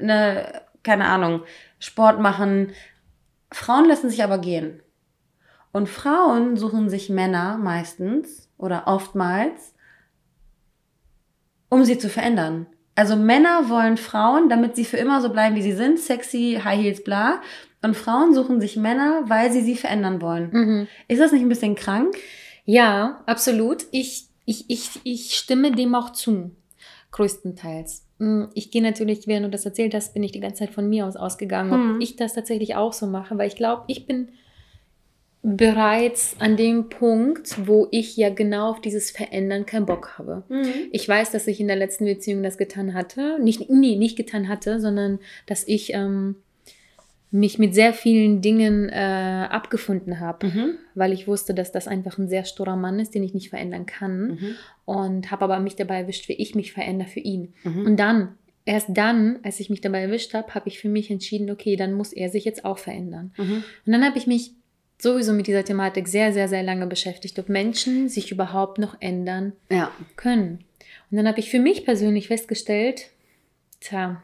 [0.00, 1.42] eine keine Ahnung,
[1.78, 2.72] Sport machen.
[3.50, 4.82] Frauen lassen sich aber gehen.
[5.72, 9.74] Und Frauen suchen sich Männer meistens oder oftmals,
[11.68, 12.66] um sie zu verändern.
[12.94, 16.78] Also Männer wollen Frauen, damit sie für immer so bleiben, wie sie sind, sexy, High
[16.78, 17.40] Heels, bla.
[17.82, 20.50] Und Frauen suchen sich Männer, weil sie sie verändern wollen.
[20.52, 20.88] Mhm.
[21.08, 22.14] Ist das nicht ein bisschen krank?
[22.64, 23.86] Ja, absolut.
[23.92, 26.54] Ich, ich, ich, ich stimme dem auch zu.
[27.12, 28.01] größtenteils.
[28.22, 30.88] Hm, ich gehe natürlich, während du das erzählt hast, bin ich die ganze Zeit von
[30.88, 31.96] mir aus ausgegangen, Hm.
[31.96, 34.28] ob ich das tatsächlich auch so mache, weil ich glaube, ich bin
[35.42, 40.44] bereits an dem Punkt, wo ich ja genau auf dieses Verändern keinen Bock habe.
[40.48, 40.72] Mhm.
[40.92, 43.40] Ich weiß, dass ich in der letzten Beziehung das getan hatte.
[43.42, 46.36] Nicht, nee, nicht getan hatte, sondern dass ich ähm,
[47.34, 50.74] mich mit sehr vielen Dingen äh, abgefunden habe, Mhm.
[50.94, 53.86] weil ich wusste, dass das einfach ein sehr sturer Mann ist, den ich nicht verändern
[53.86, 54.28] kann.
[54.32, 54.54] Mhm.
[54.84, 57.54] Und habe aber mich dabei erwischt, wie ich mich verändere für ihn.
[57.64, 57.86] Mhm.
[57.86, 61.50] Und dann, erst dann, als ich mich dabei erwischt habe, habe ich für mich entschieden,
[61.50, 63.32] okay, dann muss er sich jetzt auch verändern.
[63.38, 63.64] Mhm.
[63.86, 64.52] Und dann habe ich mich
[65.00, 69.52] sowieso mit dieser Thematik sehr, sehr, sehr lange beschäftigt, ob Menschen sich überhaupt noch ändern
[69.70, 69.90] Ja.
[70.16, 70.64] können.
[71.10, 73.08] Und dann habe ich für mich persönlich festgestellt,
[73.80, 74.22] tja,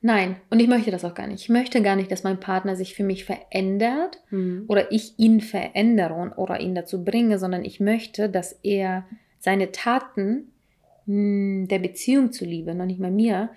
[0.00, 1.42] nein, und ich möchte das auch gar nicht.
[1.42, 4.64] Ich möchte gar nicht, dass mein Partner sich für mich verändert Mhm.
[4.68, 9.04] oder ich ihn verändere oder ihn dazu bringe, sondern ich möchte, dass er
[9.38, 10.52] seine Taten
[11.06, 13.50] mh, der Beziehung zuliebe, noch nicht mal mir,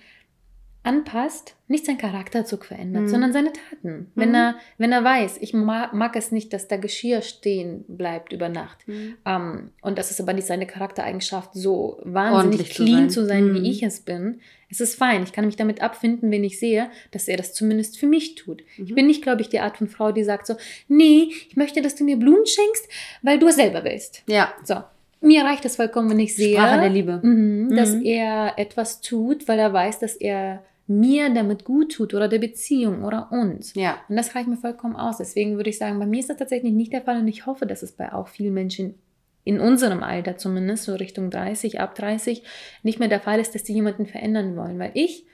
[0.83, 3.07] anpasst, nicht seinen Charakterzug verändert, Mhm.
[3.09, 4.11] sondern seine Taten.
[4.15, 4.35] Wenn, Mhm.
[4.35, 8.49] er, wenn er weiß, ich mag, mag es nicht, dass da Geschirr stehen bleibt über
[8.49, 8.87] Nacht.
[8.87, 9.15] Mhm.
[9.25, 13.09] Ähm, und das ist aber nicht seine Charaktereigenschaft, so wahnsinnig Ordentlich zu clean sein.
[13.11, 13.53] zu sein, Mhm.
[13.55, 14.41] wie ich es bin.
[14.71, 15.21] Es ist fein.
[15.23, 18.63] Ich kann mich damit abfinden, wenn ich sehe, dass er das zumindest für mich tut.
[18.77, 18.95] Ich Mhm.
[18.95, 20.55] bin nicht, glaube ich, die Art von Frau, die sagt so,
[20.87, 22.87] nee, ich möchte, dass du mir Blumen schenkst,
[23.21, 24.23] weil du es selber willst.
[24.27, 24.51] Ja.
[24.63, 24.75] So,
[25.21, 27.19] mir reicht es vollkommen, wenn ich sehe, Sprache der Liebe.
[27.21, 28.03] Mhm, dass Mhm.
[28.03, 30.63] er etwas tut, weil er weiß, dass er
[30.99, 33.73] mir damit gut tut oder der Beziehung oder uns.
[33.75, 33.97] Ja.
[34.09, 35.17] Und das reicht mir vollkommen aus.
[35.17, 37.65] Deswegen würde ich sagen, bei mir ist das tatsächlich nicht der Fall und ich hoffe,
[37.65, 38.95] dass es bei auch vielen Menschen
[39.43, 42.43] in unserem Alter zumindest, so Richtung 30, ab 30,
[42.83, 44.77] nicht mehr der Fall ist, dass die jemanden verändern wollen.
[44.77, 45.25] Weil ich,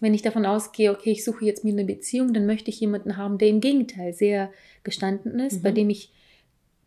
[0.00, 3.16] wenn ich davon ausgehe, okay, ich suche jetzt mir eine Beziehung, dann möchte ich jemanden
[3.18, 4.50] haben, der im Gegenteil sehr
[4.84, 5.62] gestanden ist, Mhm.
[5.62, 6.12] bei dem ich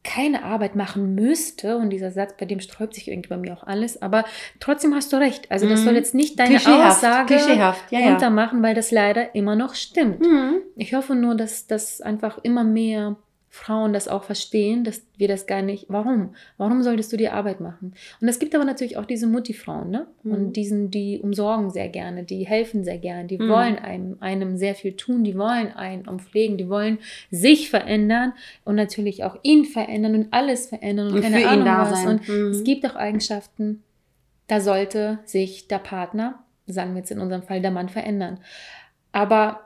[0.06, 1.76] keine Arbeit machen müsste.
[1.78, 4.02] Und dieser Satz, bei dem sträubt sich irgendwie bei mir auch alles.
[4.02, 4.24] Aber
[4.62, 5.52] trotzdem hast du recht.
[5.52, 5.86] Also das Mhm.
[5.86, 10.22] soll jetzt nicht deine Klischeehaft, Aussage klischeehaft, ja, runtermachen, weil das leider immer noch stimmt.
[10.22, 10.60] Mhm.
[10.78, 13.18] Ich hoffe nur, dass, dass einfach immer mehr
[13.58, 15.86] Frauen das auch verstehen, dass wir das gar nicht.
[15.88, 16.36] Warum?
[16.58, 17.94] Warum solltest du die Arbeit machen?
[18.20, 20.08] Und es gibt aber natürlich auch diese Mutti-Frauen, ne?
[20.24, 20.32] Mhm.
[20.34, 23.48] Und diesen, die umsorgen sehr gerne, die helfen sehr gerne, die Mhm.
[23.48, 27.00] wollen einem, einem sehr viel tun, die wollen einen umpflegen, die wollen
[27.32, 28.34] sich verändern
[28.66, 31.80] und natürlich auch ihn verändern und alles verändern und, Und keine für ihn Ahnung da
[31.90, 32.02] was.
[32.02, 32.08] sein.
[32.10, 32.50] Und Mhm.
[32.52, 33.84] es gibt auch Eigenschaften,
[34.48, 38.40] da sollte sich der Partner, sagen wir jetzt in unserem Fall der Mann, verändern.
[39.14, 39.65] Aber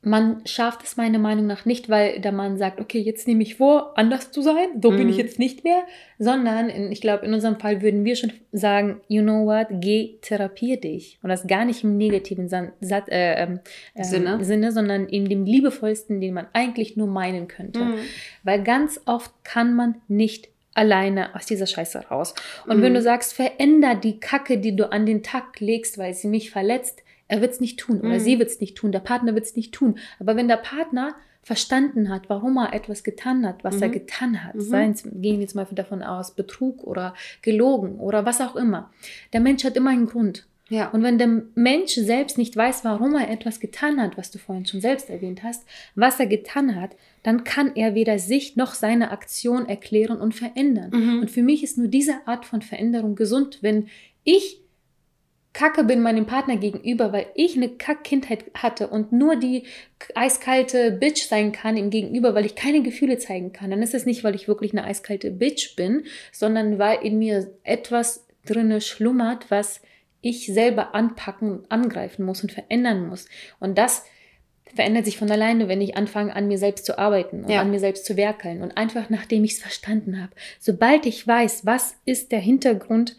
[0.00, 3.56] man schafft es meiner Meinung nach nicht, weil der Mann sagt, okay, jetzt nehme ich
[3.56, 5.08] vor, anders zu sein, so bin Mhm.
[5.10, 5.82] ich jetzt nicht mehr,
[6.20, 10.18] sondern in, ich glaube, in unserem Fall würden wir schon sagen, you know what, geh,
[10.22, 11.18] therapier dich.
[11.22, 13.60] Und das gar nicht im negativen San Sat äh, ähm,
[14.00, 14.44] Sinne.
[14.44, 17.80] Sinne, sondern in dem liebevollsten, den man eigentlich nur meinen könnte.
[17.80, 17.94] Mhm.
[18.44, 22.34] Weil ganz oft kann man nicht alleine aus dieser Scheiße raus.
[22.68, 22.82] Und Mhm.
[22.82, 26.52] wenn du sagst, veränder die Kacke, die du an den Tag legst, weil sie mich
[26.52, 28.20] verletzt, er wird es nicht tun oder Mhm.
[28.20, 29.98] sie wird es nicht tun, der Partner wird es nicht tun.
[30.18, 33.92] Aber wenn der Partner verstanden hat, warum er etwas getan hat, was er Mhm.
[33.92, 34.60] getan hat, Mhm.
[34.60, 38.90] seien es- gehen wir jetzt mal davon aus, Betrug oder gelogen oder was auch immer.
[39.32, 40.46] Der Mensch hat immer einen Grund.
[40.70, 40.90] Ja.
[40.90, 44.66] Und wenn der Mensch selbst nicht weiß, warum er etwas getan hat, was du vorhin
[44.66, 45.64] schon selbst erwähnt hast,
[45.94, 46.90] was er getan hat,
[47.22, 50.90] dann kann er weder sich noch seine Aktion erklären und verändern.
[50.92, 51.18] Mhm.
[51.20, 53.86] Und für mich ist nur diese Art von Veränderung gesund, wenn
[54.24, 54.60] ich
[55.58, 59.64] Kacke bin meinem Partner gegenüber, weil ich eine Kack-Kindheit hatte und nur die
[60.14, 64.06] eiskalte Bitch sein kann ihm gegenüber, weil ich keine Gefühle zeigen kann, dann ist es
[64.06, 69.50] nicht, weil ich wirklich eine eiskalte Bitch bin, sondern weil in mir etwas drinne schlummert,
[69.50, 69.80] was
[70.20, 73.26] ich selber anpacken und angreifen muss und verändern muss.
[73.58, 74.04] Und das
[74.76, 77.62] verändert sich von alleine, wenn ich anfange, an mir selbst zu arbeiten und Ja.
[77.62, 78.62] an mir selbst zu werkeln.
[78.62, 83.16] Und einfach nachdem ich es verstanden habe, sobald ich weiß, was ist der Hintergrund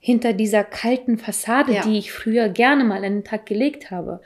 [0.00, 1.82] hinter dieser kalten Fassade, Ja.
[1.82, 4.20] die ich früher gerne mal an den Tag gelegt habe,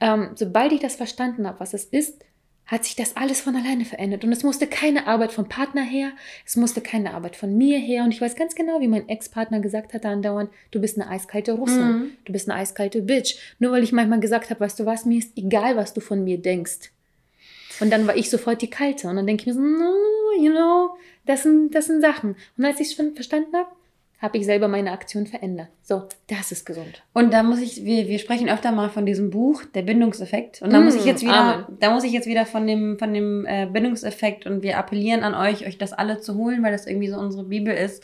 [0.00, 2.24] ähm, sobald ich das verstanden habe, was es ist,
[2.66, 4.24] hat sich das alles von alleine verändert.
[4.24, 6.12] Und es musste keine Arbeit vom Partner her,
[6.46, 8.04] es musste keine Arbeit von mir her.
[8.04, 11.52] Und ich weiß ganz genau, wie mein Ex-Partner gesagt hat andauernd, du bist eine eiskalte
[11.52, 12.10] Russin, Mhm.
[12.24, 13.36] du bist eine eiskalte Bitch.
[13.58, 16.24] Nur weil ich manchmal gesagt habe, weißt du was, mir ist egal, was du von
[16.24, 16.90] mir denkst.
[17.80, 19.08] Und dann war ich sofort die Kalte.
[19.08, 19.92] Und dann denke ich mir so, no,
[20.40, 22.34] you know, das sind, das sind Sachen.
[22.56, 23.68] Und als ich es schon verstanden habe,
[24.20, 25.68] habe ich selber meine Aktion verändert.
[25.82, 27.02] So, das ist gesund.
[27.12, 30.62] Und da muss ich, wir, wir sprechen öfter mal von diesem Buch, der Bindungseffekt.
[30.62, 31.64] Und da Mm, muss ich jetzt wieder, Amen.
[31.80, 35.34] da muss ich jetzt wieder von dem, von dem äh, Bindungseffekt und wir appellieren an
[35.34, 38.02] euch, euch das alle zu holen, weil das irgendwie so unsere Bibel ist.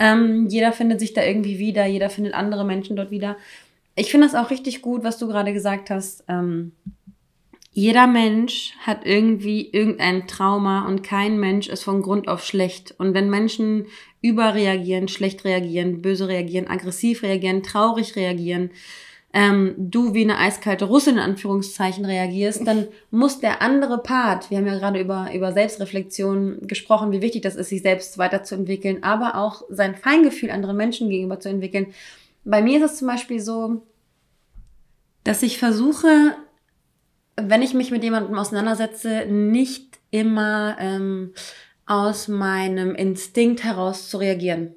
[0.00, 3.36] Ähm, jeder findet sich da irgendwie wieder, jeder findet andere Menschen dort wieder.
[3.94, 6.24] Ich finde das auch richtig gut, was du gerade gesagt hast.
[6.28, 6.72] Ähm,
[7.72, 12.94] jeder Mensch hat irgendwie irgendein Trauma und kein Mensch ist von Grund auf schlecht.
[12.96, 13.86] Und wenn Menschen
[14.20, 18.70] überreagieren, schlecht reagieren, böse reagieren, aggressiv reagieren, traurig reagieren,
[19.36, 24.56] ähm, du wie eine eiskalte Russin in Anführungszeichen reagierst, dann muss der andere Part, wir
[24.56, 29.34] haben ja gerade über, über Selbstreflexion gesprochen, wie wichtig das ist, sich selbst weiterzuentwickeln, aber
[29.34, 31.92] auch sein Feingefühl anderen Menschen gegenüber zu entwickeln.
[32.44, 33.82] Bei mir ist es zum Beispiel so,
[35.22, 36.34] dass ich versuche,
[37.36, 41.34] wenn ich mich mit jemandem auseinandersetze, nicht immer ähm,
[41.86, 44.74] aus meinem Instinkt heraus zu reagieren.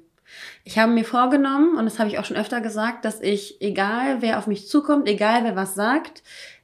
[0.64, 4.22] Ich habe mir vorgenommen, und das habe ich auch schon öfter gesagt, dass ich, egal
[4.22, 6.22] wer auf mich zukommt, egal wer was sagt,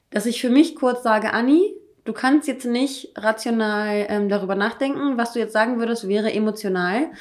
[0.09, 1.73] dass ich für mich kurz sage, Anni,
[2.05, 7.11] du kannst jetzt nicht rational ähm, darüber nachdenken, was du jetzt sagen würdest, wäre emotional.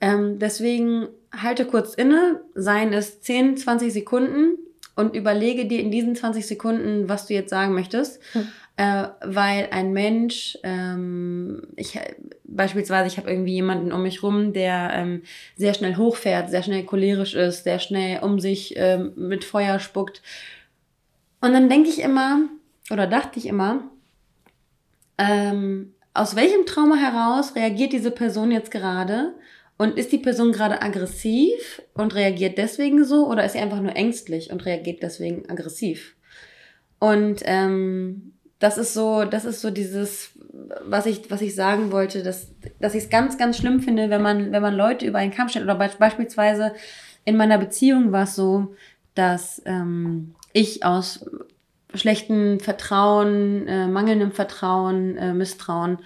[0.00, 4.56] Ähm, deswegen halte kurz inne, seien es 10, 20 Sekunden
[4.96, 8.20] und überlege dir in diesen 20 Sekunden, was du jetzt sagen möchtest.
[8.32, 8.48] Hm.
[8.76, 11.98] Äh, weil ein Mensch, ähm, ich
[12.44, 15.22] beispielsweise, ich habe irgendwie jemanden um mich rum, der ähm,
[15.56, 20.22] sehr schnell hochfährt, sehr schnell cholerisch ist, sehr schnell um sich ähm, mit Feuer spuckt.
[21.40, 22.40] Und dann denke ich immer,
[22.90, 23.84] oder dachte ich immer,
[25.18, 29.34] ähm, aus welchem Trauma heraus reagiert diese Person jetzt gerade?
[29.78, 33.96] Und ist die Person gerade aggressiv und reagiert deswegen so oder ist sie einfach nur
[33.96, 36.14] ängstlich und reagiert deswegen aggressiv?
[37.00, 40.30] Und ähm, das ist so, das ist so dieses,
[40.86, 42.48] was ich, was ich sagen wollte, dass,
[42.78, 45.48] dass ich es ganz, ganz schlimm finde, wenn man, wenn man Leute über einen Kamm
[45.48, 45.64] stellt.
[45.64, 46.72] Oder be beispielsweise
[47.24, 48.74] in meiner Beziehung war es so,
[49.16, 51.26] dass ähm, ich aus
[51.92, 55.98] schlechtem Vertrauen, äh, mangelndem Vertrauen, äh, Misstrauen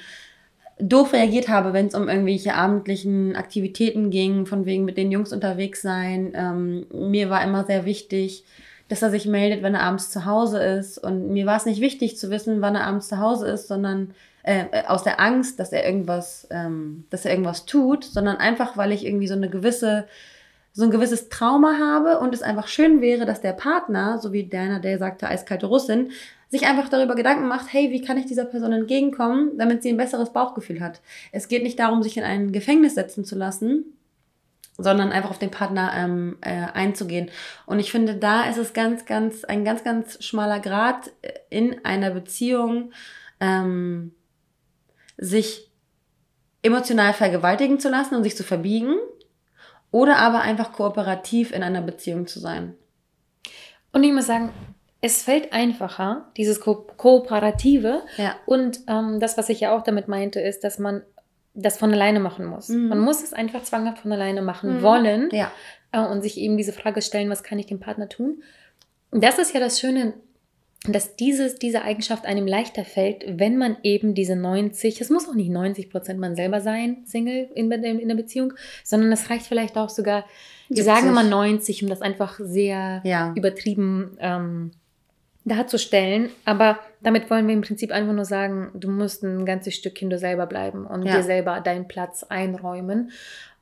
[0.78, 5.32] doof reagiert habe, wenn es um irgendwelche abendlichen Aktivitäten ging, von wegen mit den Jungs
[5.32, 6.32] unterwegs sein.
[6.34, 8.44] Ähm, mir war immer sehr wichtig,
[8.88, 10.98] dass er sich meldet, wenn er abends zu Hause ist.
[10.98, 14.14] Und mir war es nicht wichtig zu wissen, wann er abends zu Hause ist, sondern
[14.42, 18.92] äh, aus der Angst, dass er irgendwas, ähm, dass er irgendwas tut, sondern einfach, weil
[18.92, 20.06] ich irgendwie so eine gewisse
[20.76, 24.46] so ein gewisses Trauma habe und es einfach schön wäre, dass der Partner, so wie
[24.46, 26.10] deiner, der sagte, eiskalte Russin,
[26.50, 29.96] sich einfach darüber Gedanken macht, hey, wie kann ich dieser Person entgegenkommen, damit sie ein
[29.96, 31.00] besseres Bauchgefühl hat.
[31.32, 33.95] Es geht nicht darum, sich in ein Gefängnis setzen zu lassen,
[34.78, 37.30] sondern einfach auf den Partner ähm, äh, einzugehen.
[37.64, 41.10] Und ich finde, da ist es ganz, ganz, ein ganz, ganz schmaler Grad
[41.48, 42.92] in einer Beziehung,
[43.40, 44.12] ähm,
[45.16, 45.70] sich
[46.62, 48.96] emotional vergewaltigen zu lassen und sich zu verbiegen
[49.90, 52.74] oder aber einfach kooperativ in einer Beziehung zu sein.
[53.92, 54.50] Und ich muss sagen,
[55.00, 58.02] es fällt einfacher, dieses Ko Kooperative.
[58.16, 58.34] Ja.
[58.44, 61.02] Und ähm, das, was ich ja auch damit meinte, ist, dass man
[61.56, 62.68] das von alleine machen muss.
[62.68, 62.88] Mhm.
[62.88, 64.82] Man muss es einfach zwanghaft von alleine machen mhm.
[64.82, 65.50] wollen ja.
[65.92, 68.42] äh, und sich eben diese Frage stellen, was kann ich dem Partner tun?
[69.10, 70.14] Und das ist ja das Schöne,
[70.88, 75.34] dass dieses, diese Eigenschaft einem leichter fällt, wenn man eben diese 90, es muss auch
[75.34, 78.52] nicht 90 Prozent man selber sein, Single in, in der Beziehung,
[78.84, 80.24] sondern es reicht vielleicht auch sogar,
[80.68, 83.32] wir sagen immer 90, um das einfach sehr ja.
[83.36, 84.70] übertrieben ähm,
[85.46, 86.30] darzustellen.
[86.44, 90.18] Aber damit wollen wir im Prinzip einfach nur sagen, du musst ein ganzes Stückchen du
[90.18, 91.16] selber bleiben und ja.
[91.16, 93.12] dir selber deinen Platz einräumen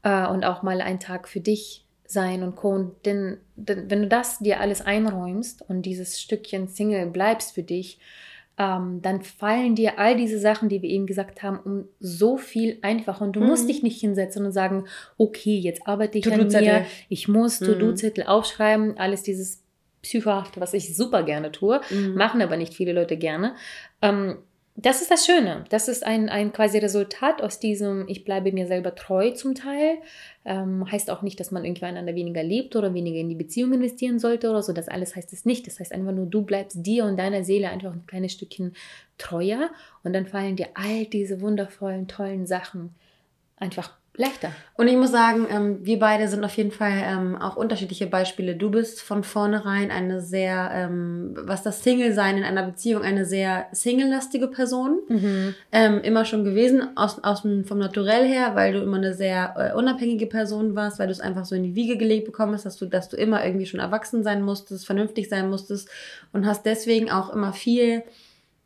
[0.02, 2.70] äh, und auch mal einen Tag für dich sein und Co.
[2.70, 7.62] Und denn, denn, wenn du das dir alles einräumst und dieses Stückchen Single bleibst für
[7.62, 7.98] dich,
[8.56, 12.78] ähm, dann fallen dir all diese Sachen, die wir eben gesagt haben, um so viel
[12.82, 13.24] einfacher.
[13.24, 13.48] Und du mhm.
[13.48, 14.84] musst dich nicht hinsetzen und sagen,
[15.18, 17.66] okay, jetzt arbeite ich an mir, ich muss mhm.
[17.66, 19.63] To-Do-Zettel aufschreiben, alles dieses
[20.04, 22.14] Psychohafte, was ich super gerne tue, mhm.
[22.14, 23.56] machen aber nicht viele Leute gerne.
[24.00, 24.36] Ähm,
[24.76, 25.64] das ist das Schöne.
[25.68, 29.98] Das ist ein, ein quasi Resultat aus diesem, ich bleibe mir selber treu zum Teil.
[30.44, 33.72] Ähm, heißt auch nicht, dass man irgendwie einander weniger liebt oder weniger in die Beziehung
[33.72, 34.72] investieren sollte oder so.
[34.72, 35.68] Das alles heißt es nicht.
[35.68, 38.74] Das heißt einfach nur, du bleibst dir und deiner Seele einfach ein kleines Stückchen
[39.16, 39.70] treuer
[40.02, 42.96] und dann fallen dir all diese wundervollen, tollen Sachen
[43.56, 44.50] einfach leichter.
[44.76, 48.54] Und ich muss sagen, ähm, wir beide sind auf jeden Fall ähm, auch unterschiedliche Beispiele.
[48.54, 53.66] Du bist von vornherein eine sehr, ähm, was das Single-Sein in einer Beziehung, eine sehr
[53.72, 55.00] single-lastige Person.
[55.08, 55.54] Mhm.
[55.72, 59.76] Ähm, immer schon gewesen, aus, aus vom Naturell her, weil du immer eine sehr äh,
[59.76, 62.76] unabhängige Person warst, weil du es einfach so in die Wiege gelegt bekommen hast, dass
[62.76, 65.88] du, dass du immer irgendwie schon erwachsen sein musstest, vernünftig sein musstest
[66.32, 68.02] und hast deswegen auch immer viel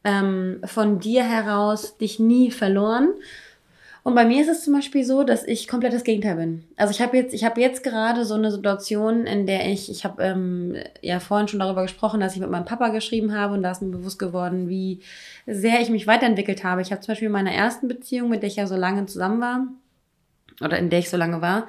[0.04, 3.14] ähm, von dir heraus dich nie verloren.
[4.08, 6.64] Und bei mir ist es zum Beispiel so, dass ich komplett das Gegenteil bin.
[6.78, 10.22] Also ich habe jetzt, ich jetzt gerade so eine Situation, in der ich, ich habe
[10.22, 13.70] ähm, ja vorhin schon darüber gesprochen, dass ich mit meinem Papa geschrieben habe und da
[13.70, 15.02] ist mir bewusst geworden, wie
[15.46, 16.80] sehr ich mich weiterentwickelt habe.
[16.80, 19.42] Ich habe zum Beispiel in meiner ersten Beziehung, mit der ich ja so lange zusammen
[19.42, 19.66] war,
[20.64, 21.68] oder in der ich so lange war,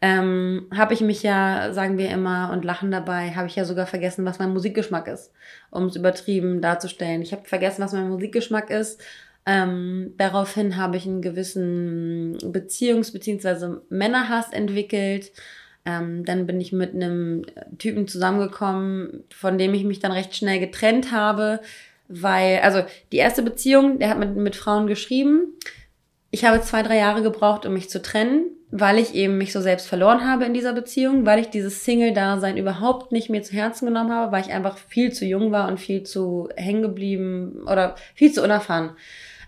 [0.00, 3.86] ähm, habe ich mich ja, sagen wir immer und lachen dabei, habe ich ja sogar
[3.86, 5.32] vergessen, was mein Musikgeschmack ist,
[5.70, 7.20] um es übertrieben darzustellen.
[7.20, 9.02] Ich habe vergessen, was mein Musikgeschmack ist.
[9.46, 13.80] Ähm, daraufhin habe ich einen gewissen Beziehungs- bzw.
[13.90, 15.32] Männerhass entwickelt.
[15.84, 17.44] Ähm, dann bin ich mit einem
[17.78, 21.60] Typen zusammengekommen, von dem ich mich dann recht schnell getrennt habe,
[22.08, 25.52] weil, also die erste Beziehung, der hat mit, mit Frauen geschrieben.
[26.30, 29.60] Ich habe zwei, drei Jahre gebraucht, um mich zu trennen, weil ich eben mich so
[29.60, 33.86] selbst verloren habe in dieser Beziehung, weil ich dieses Single-Dasein überhaupt nicht mehr zu Herzen
[33.86, 37.94] genommen habe, weil ich einfach viel zu jung war und viel zu hängen geblieben oder
[38.14, 38.96] viel zu unerfahren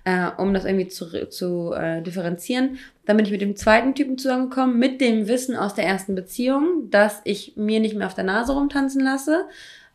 [0.07, 2.79] äh, um das irgendwie zu, zu äh, differenzieren.
[3.07, 6.91] Dann bin ich mit dem zweiten Typen zusammengekommen, mit dem Wissen aus der ersten Beziehung,
[6.91, 9.47] dass ich mir nicht mehr auf der Nase rumtanzen lasse.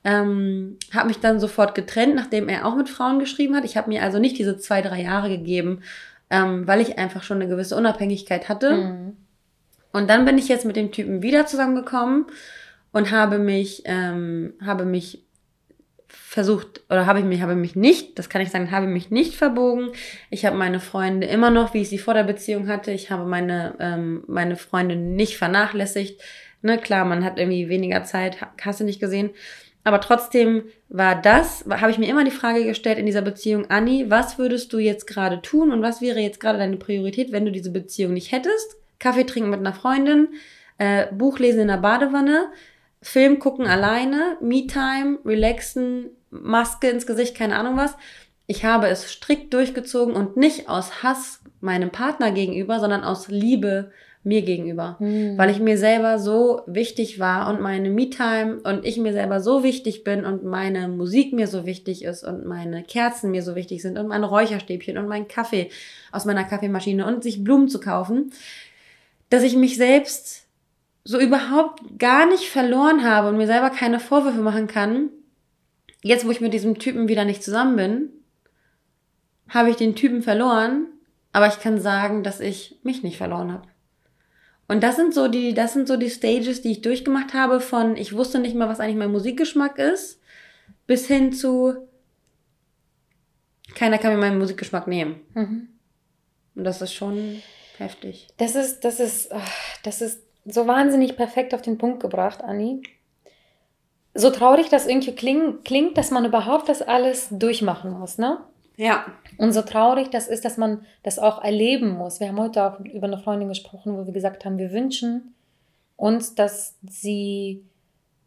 [0.03, 3.63] Ähm, habe mich dann sofort getrennt, nachdem er auch mit Frauen geschrieben hat.
[3.63, 5.81] Ich habe mir also nicht diese zwei, drei Jahre gegeben,
[6.29, 8.75] ähm, weil ich einfach schon eine gewisse Unabhängigkeit hatte.
[8.75, 9.17] Mhm.
[9.93, 12.25] Und dann bin ich jetzt mit dem Typen wieder zusammengekommen
[12.91, 15.23] und habe mich, ähm, habe mich
[16.13, 19.35] versucht oder habe ich mich habe mich nicht, das kann ich sagen, habe mich nicht
[19.35, 19.91] verbogen.
[20.29, 22.91] Ich habe meine Freunde immer noch, wie ich sie vor der Beziehung hatte.
[22.91, 26.21] Ich habe meine ähm, meine Freunde nicht vernachlässigt.
[26.61, 29.31] Ne, klar, man hat irgendwie weniger Zeit, hast du nicht gesehen.
[29.83, 34.05] Aber trotzdem war das, habe ich mir immer die Frage gestellt in dieser Beziehung, Anni,
[34.09, 37.51] was würdest du jetzt gerade tun und was wäre jetzt gerade deine Priorität, wenn du
[37.51, 38.75] diese Beziehung nicht hättest?
[38.99, 40.27] Kaffee trinken mit einer Freundin,
[40.77, 42.51] äh, Buch lesen in der Badewanne,
[43.01, 47.95] Film gucken alleine, Me-Time, relaxen, Maske ins Gesicht, keine Ahnung was.
[48.47, 53.91] Ich habe es strikt durchgezogen und nicht aus Hass meinem Partner gegenüber, sondern aus Liebe
[54.23, 54.97] mir gegenüber.
[54.99, 55.37] Mhm.
[55.37, 59.63] Weil ich mir selber so wichtig war und meine Me-Time und ich mir selber so
[59.63, 63.81] wichtig bin und meine Musik mir so wichtig ist und meine Kerzen mir so wichtig
[63.81, 65.69] sind und meine Räucherstäbchen und mein Kaffee
[66.11, 68.31] aus meiner Kaffeemaschine und sich Blumen zu kaufen,
[69.29, 70.40] dass ich mich selbst
[71.03, 75.09] so überhaupt gar nicht verloren habe und mir selber keine Vorwürfe machen kann,
[76.03, 78.09] jetzt wo ich mit diesem Typen wieder nicht zusammen bin,
[79.49, 80.87] habe ich den Typen verloren,
[81.33, 83.67] aber ich kann sagen, dass ich mich nicht verloren habe.
[84.67, 87.97] Und das sind so die, das sind so die Stages, die ich durchgemacht habe von,
[87.97, 90.21] ich wusste nicht mal, was eigentlich mein Musikgeschmack ist,
[90.87, 91.87] bis hin zu,
[93.75, 95.19] keiner kann mir meinen Musikgeschmack nehmen.
[95.33, 95.67] Mhm.
[96.55, 97.41] Und das ist schon
[97.77, 98.27] heftig.
[98.37, 99.31] Das ist, das ist,
[99.83, 102.81] das ist so wahnsinnig perfekt auf den Punkt gebracht, Anni.
[104.13, 108.39] So traurig das irgendwie kling, klingt, dass man überhaupt das alles durchmachen muss, ne?
[108.75, 109.05] Ja.
[109.37, 112.19] Und so traurig das ist, dass man das auch erleben muss.
[112.19, 115.35] Wir haben heute auch über eine Freundin gesprochen, wo wir gesagt haben, wir wünschen
[115.95, 117.63] uns, dass sie,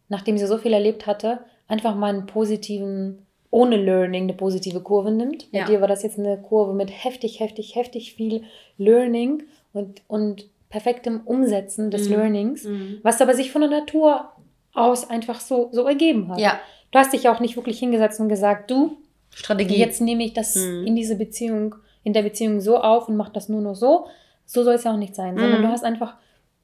[0.09, 5.11] nachdem sie so viel erlebt hatte, einfach mal einen positiven, ohne Learning, eine positive Kurve
[5.11, 5.51] nimmt.
[5.51, 5.65] Bei ja.
[5.65, 8.45] dir war das jetzt eine Kurve mit heftig, heftig, heftig viel
[8.79, 12.15] Learning und, und perfektem Umsetzen des mhm.
[12.17, 12.99] Learnings, mhm.
[13.05, 14.33] was aber sich von der Natur
[14.73, 16.41] aus einfach so, so ergeben hat.
[16.41, 16.59] Ja.
[16.91, 18.97] Du hast dich auch nicht wirklich hingesetzt und gesagt, du,
[19.31, 19.79] Strategie.
[19.79, 20.85] Jetzt nehme ich das mhm.
[20.85, 24.07] in diese Beziehung, in der Beziehung so auf und mache das nur noch so.
[24.47, 25.73] So soll es ja auch nicht sein, sondern du mhm.
[25.73, 26.17] hast einfach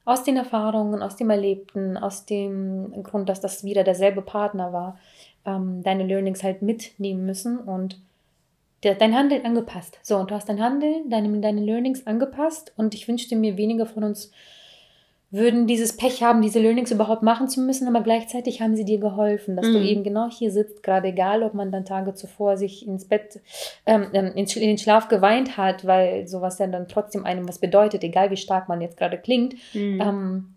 [0.03, 4.99] aus den Erfahrungen, aus dem Erlebten, aus dem Grund, dass das wieder derselbe Partner war,
[5.45, 7.97] ähm, deine Learnings halt mitnehmen müssen und
[8.81, 9.99] dein Handeln angepasst.
[10.01, 13.85] So, und du hast dein Handeln, deine, deine Learnings angepasst und ich wünschte mir, weniger
[13.85, 14.31] von uns
[15.33, 18.99] würden dieses Pech haben, diese Learnings überhaupt machen zu müssen, aber gleichzeitig haben sie dir
[18.99, 19.73] geholfen, dass mhm.
[19.73, 23.39] du eben genau hier sitzt, gerade egal, ob man dann Tage zuvor sich ins Bett,
[23.85, 28.03] ähm, ähm in, den Schlaf geweint hat, weil sowas ja dann trotzdem einem was bedeutet,
[28.03, 29.55] egal wie stark man jetzt gerade klingt.
[29.73, 30.01] Mhm.
[30.01, 30.55] Ähm,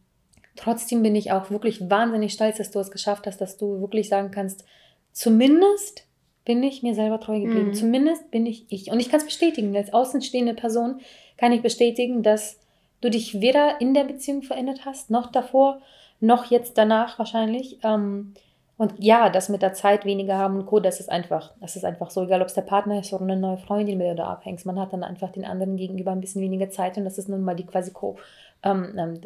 [0.57, 4.09] trotzdem bin ich auch wirklich wahnsinnig stolz, dass du es geschafft hast, dass du wirklich
[4.09, 4.65] sagen kannst,
[5.13, 6.05] zumindest
[6.45, 7.69] bin ich mir selber treu geblieben.
[7.69, 7.75] Mhm.
[7.75, 8.91] Zumindest bin ich ich.
[8.91, 11.01] Und ich kann es bestätigen, als außenstehende Person
[11.37, 12.61] kann ich bestätigen, dass
[13.01, 15.81] du dich weder in der Beziehung verändert hast, noch davor,
[16.21, 17.79] noch jetzt danach wahrscheinlich.
[17.83, 18.35] Ähm,
[18.77, 21.85] und ja, das mit der Zeit weniger haben und Co., das ist einfach, das ist
[21.85, 24.25] einfach so, egal ob es der Partner ist oder eine neue Freundin, mit der du
[24.25, 24.67] abhängst.
[24.67, 27.43] Man hat dann einfach den anderen gegenüber ein bisschen weniger Zeit und das ist nun
[27.43, 28.17] mal die quasi Co.,
[28.63, 29.21] ähm, ähm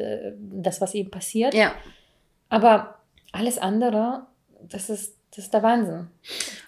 [0.61, 1.53] das, was eben passiert.
[1.53, 1.71] Ja.
[2.49, 2.95] Aber
[3.31, 4.27] alles andere,
[4.61, 6.07] das ist, das ist der Wahnsinn.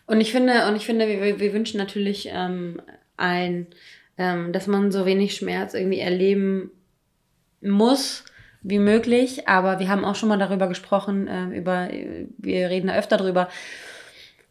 [0.06, 2.82] Und ich finde, und ich finde, wir, wir wünschen natürlich ähm,
[3.18, 3.68] allen,
[4.18, 6.72] ähm, dass man so wenig Schmerz irgendwie erleben
[7.62, 8.26] muss
[8.62, 9.48] wie möglich.
[9.48, 11.90] Aber wir haben auch schon mal darüber gesprochen, äh, über,
[12.38, 13.48] wir reden da öfter drüber,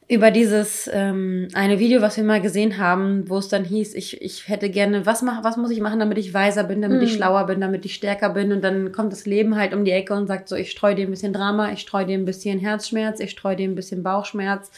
[0.09, 4.21] über dieses ähm, eine Video, was wir mal gesehen haben, wo es dann hieß, ich,
[4.21, 7.07] ich hätte gerne, was, mach, was muss ich machen, damit ich weiser bin, damit hm.
[7.07, 8.51] ich schlauer bin, damit ich stärker bin.
[8.51, 11.07] Und dann kommt das Leben halt um die Ecke und sagt so, ich streue dir
[11.07, 14.73] ein bisschen Drama, ich streue dir ein bisschen Herzschmerz, ich streue dir ein bisschen Bauchschmerz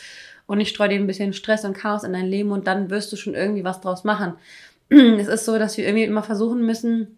[0.46, 3.12] und ich streue dir ein bisschen Stress und Chaos in dein Leben und dann wirst
[3.12, 4.34] du schon irgendwie was draus machen.
[4.90, 7.16] Es ist so, dass wir irgendwie immer versuchen müssen,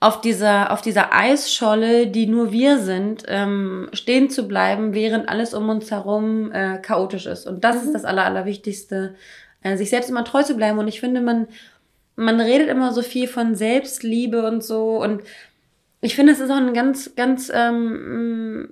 [0.00, 5.52] auf dieser, auf dieser Eisscholle, die nur wir sind, ähm, stehen zu bleiben, während alles
[5.52, 7.46] um uns herum äh, chaotisch ist.
[7.46, 7.82] Und das mhm.
[7.82, 9.14] ist das Aller, Allerwichtigste,
[9.62, 10.78] äh, sich selbst immer treu zu bleiben.
[10.78, 11.48] Und ich finde, man,
[12.16, 15.02] man redet immer so viel von Selbstliebe und so.
[15.02, 15.22] Und
[16.00, 18.70] ich finde, es ist auch ein ganz, ganz ähm,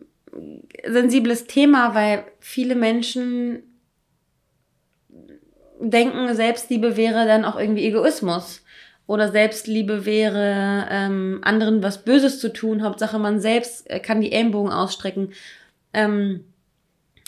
[0.86, 3.62] sensibles Thema, weil viele Menschen
[5.80, 8.62] denken, Selbstliebe wäre dann auch irgendwie Egoismus
[9.07, 12.82] oder Selbstliebe wäre, ähm, anderen was Böses zu tun.
[12.82, 15.32] Hauptsache, man selbst äh, kann die Ellenbogen ausstrecken.
[15.93, 16.45] Ähm,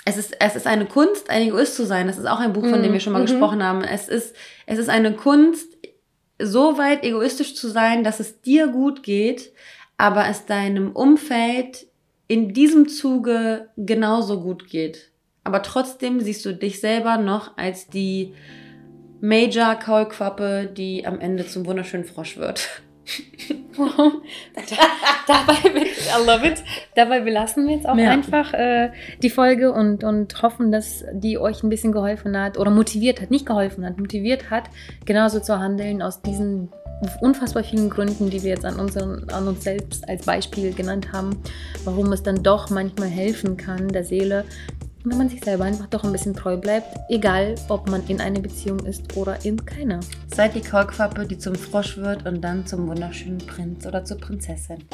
[0.04, 2.06] es ist, es ist eine Kunst, ein Egoist zu sein.
[2.06, 3.26] Das ist auch ein Buch, von dem wir schon mal mhm.
[3.26, 3.82] gesprochen haben.
[3.82, 4.34] Es ist,
[4.66, 5.68] es ist eine Kunst,
[6.38, 9.52] so weit egoistisch zu sein, dass es dir gut geht,
[9.96, 11.86] aber es deinem Umfeld
[12.31, 15.11] in diesem Zuge genauso gut geht.
[15.43, 18.35] Aber trotzdem siehst du dich selber noch als die
[19.20, 22.83] Major Kaulquappe, die am Ende zum wunderschönen Frosch wird.
[25.26, 26.62] Dabei, I love it.
[26.94, 28.11] Dabei belassen wir jetzt auch ja.
[28.11, 28.90] einfach äh,
[29.22, 33.30] die Folge und, und hoffen, dass die euch ein bisschen geholfen hat oder motiviert hat,
[33.30, 34.64] nicht geholfen hat, motiviert hat,
[35.04, 36.70] genauso zu handeln aus diesen
[37.20, 41.42] unfassbar vielen Gründen, die wir jetzt an, unseren, an uns selbst als Beispiel genannt haben,
[41.84, 44.44] warum es dann doch manchmal helfen kann, der Seele,
[45.05, 48.40] wenn man sich selber einfach doch ein bisschen treu bleibt, egal ob man in einer
[48.40, 50.01] Beziehung ist oder in keiner.
[50.34, 54.84] Seid die Kaulquappe, die zum Frosch wird und dann zum wunderschönen Prinz oder zur Prinzessin.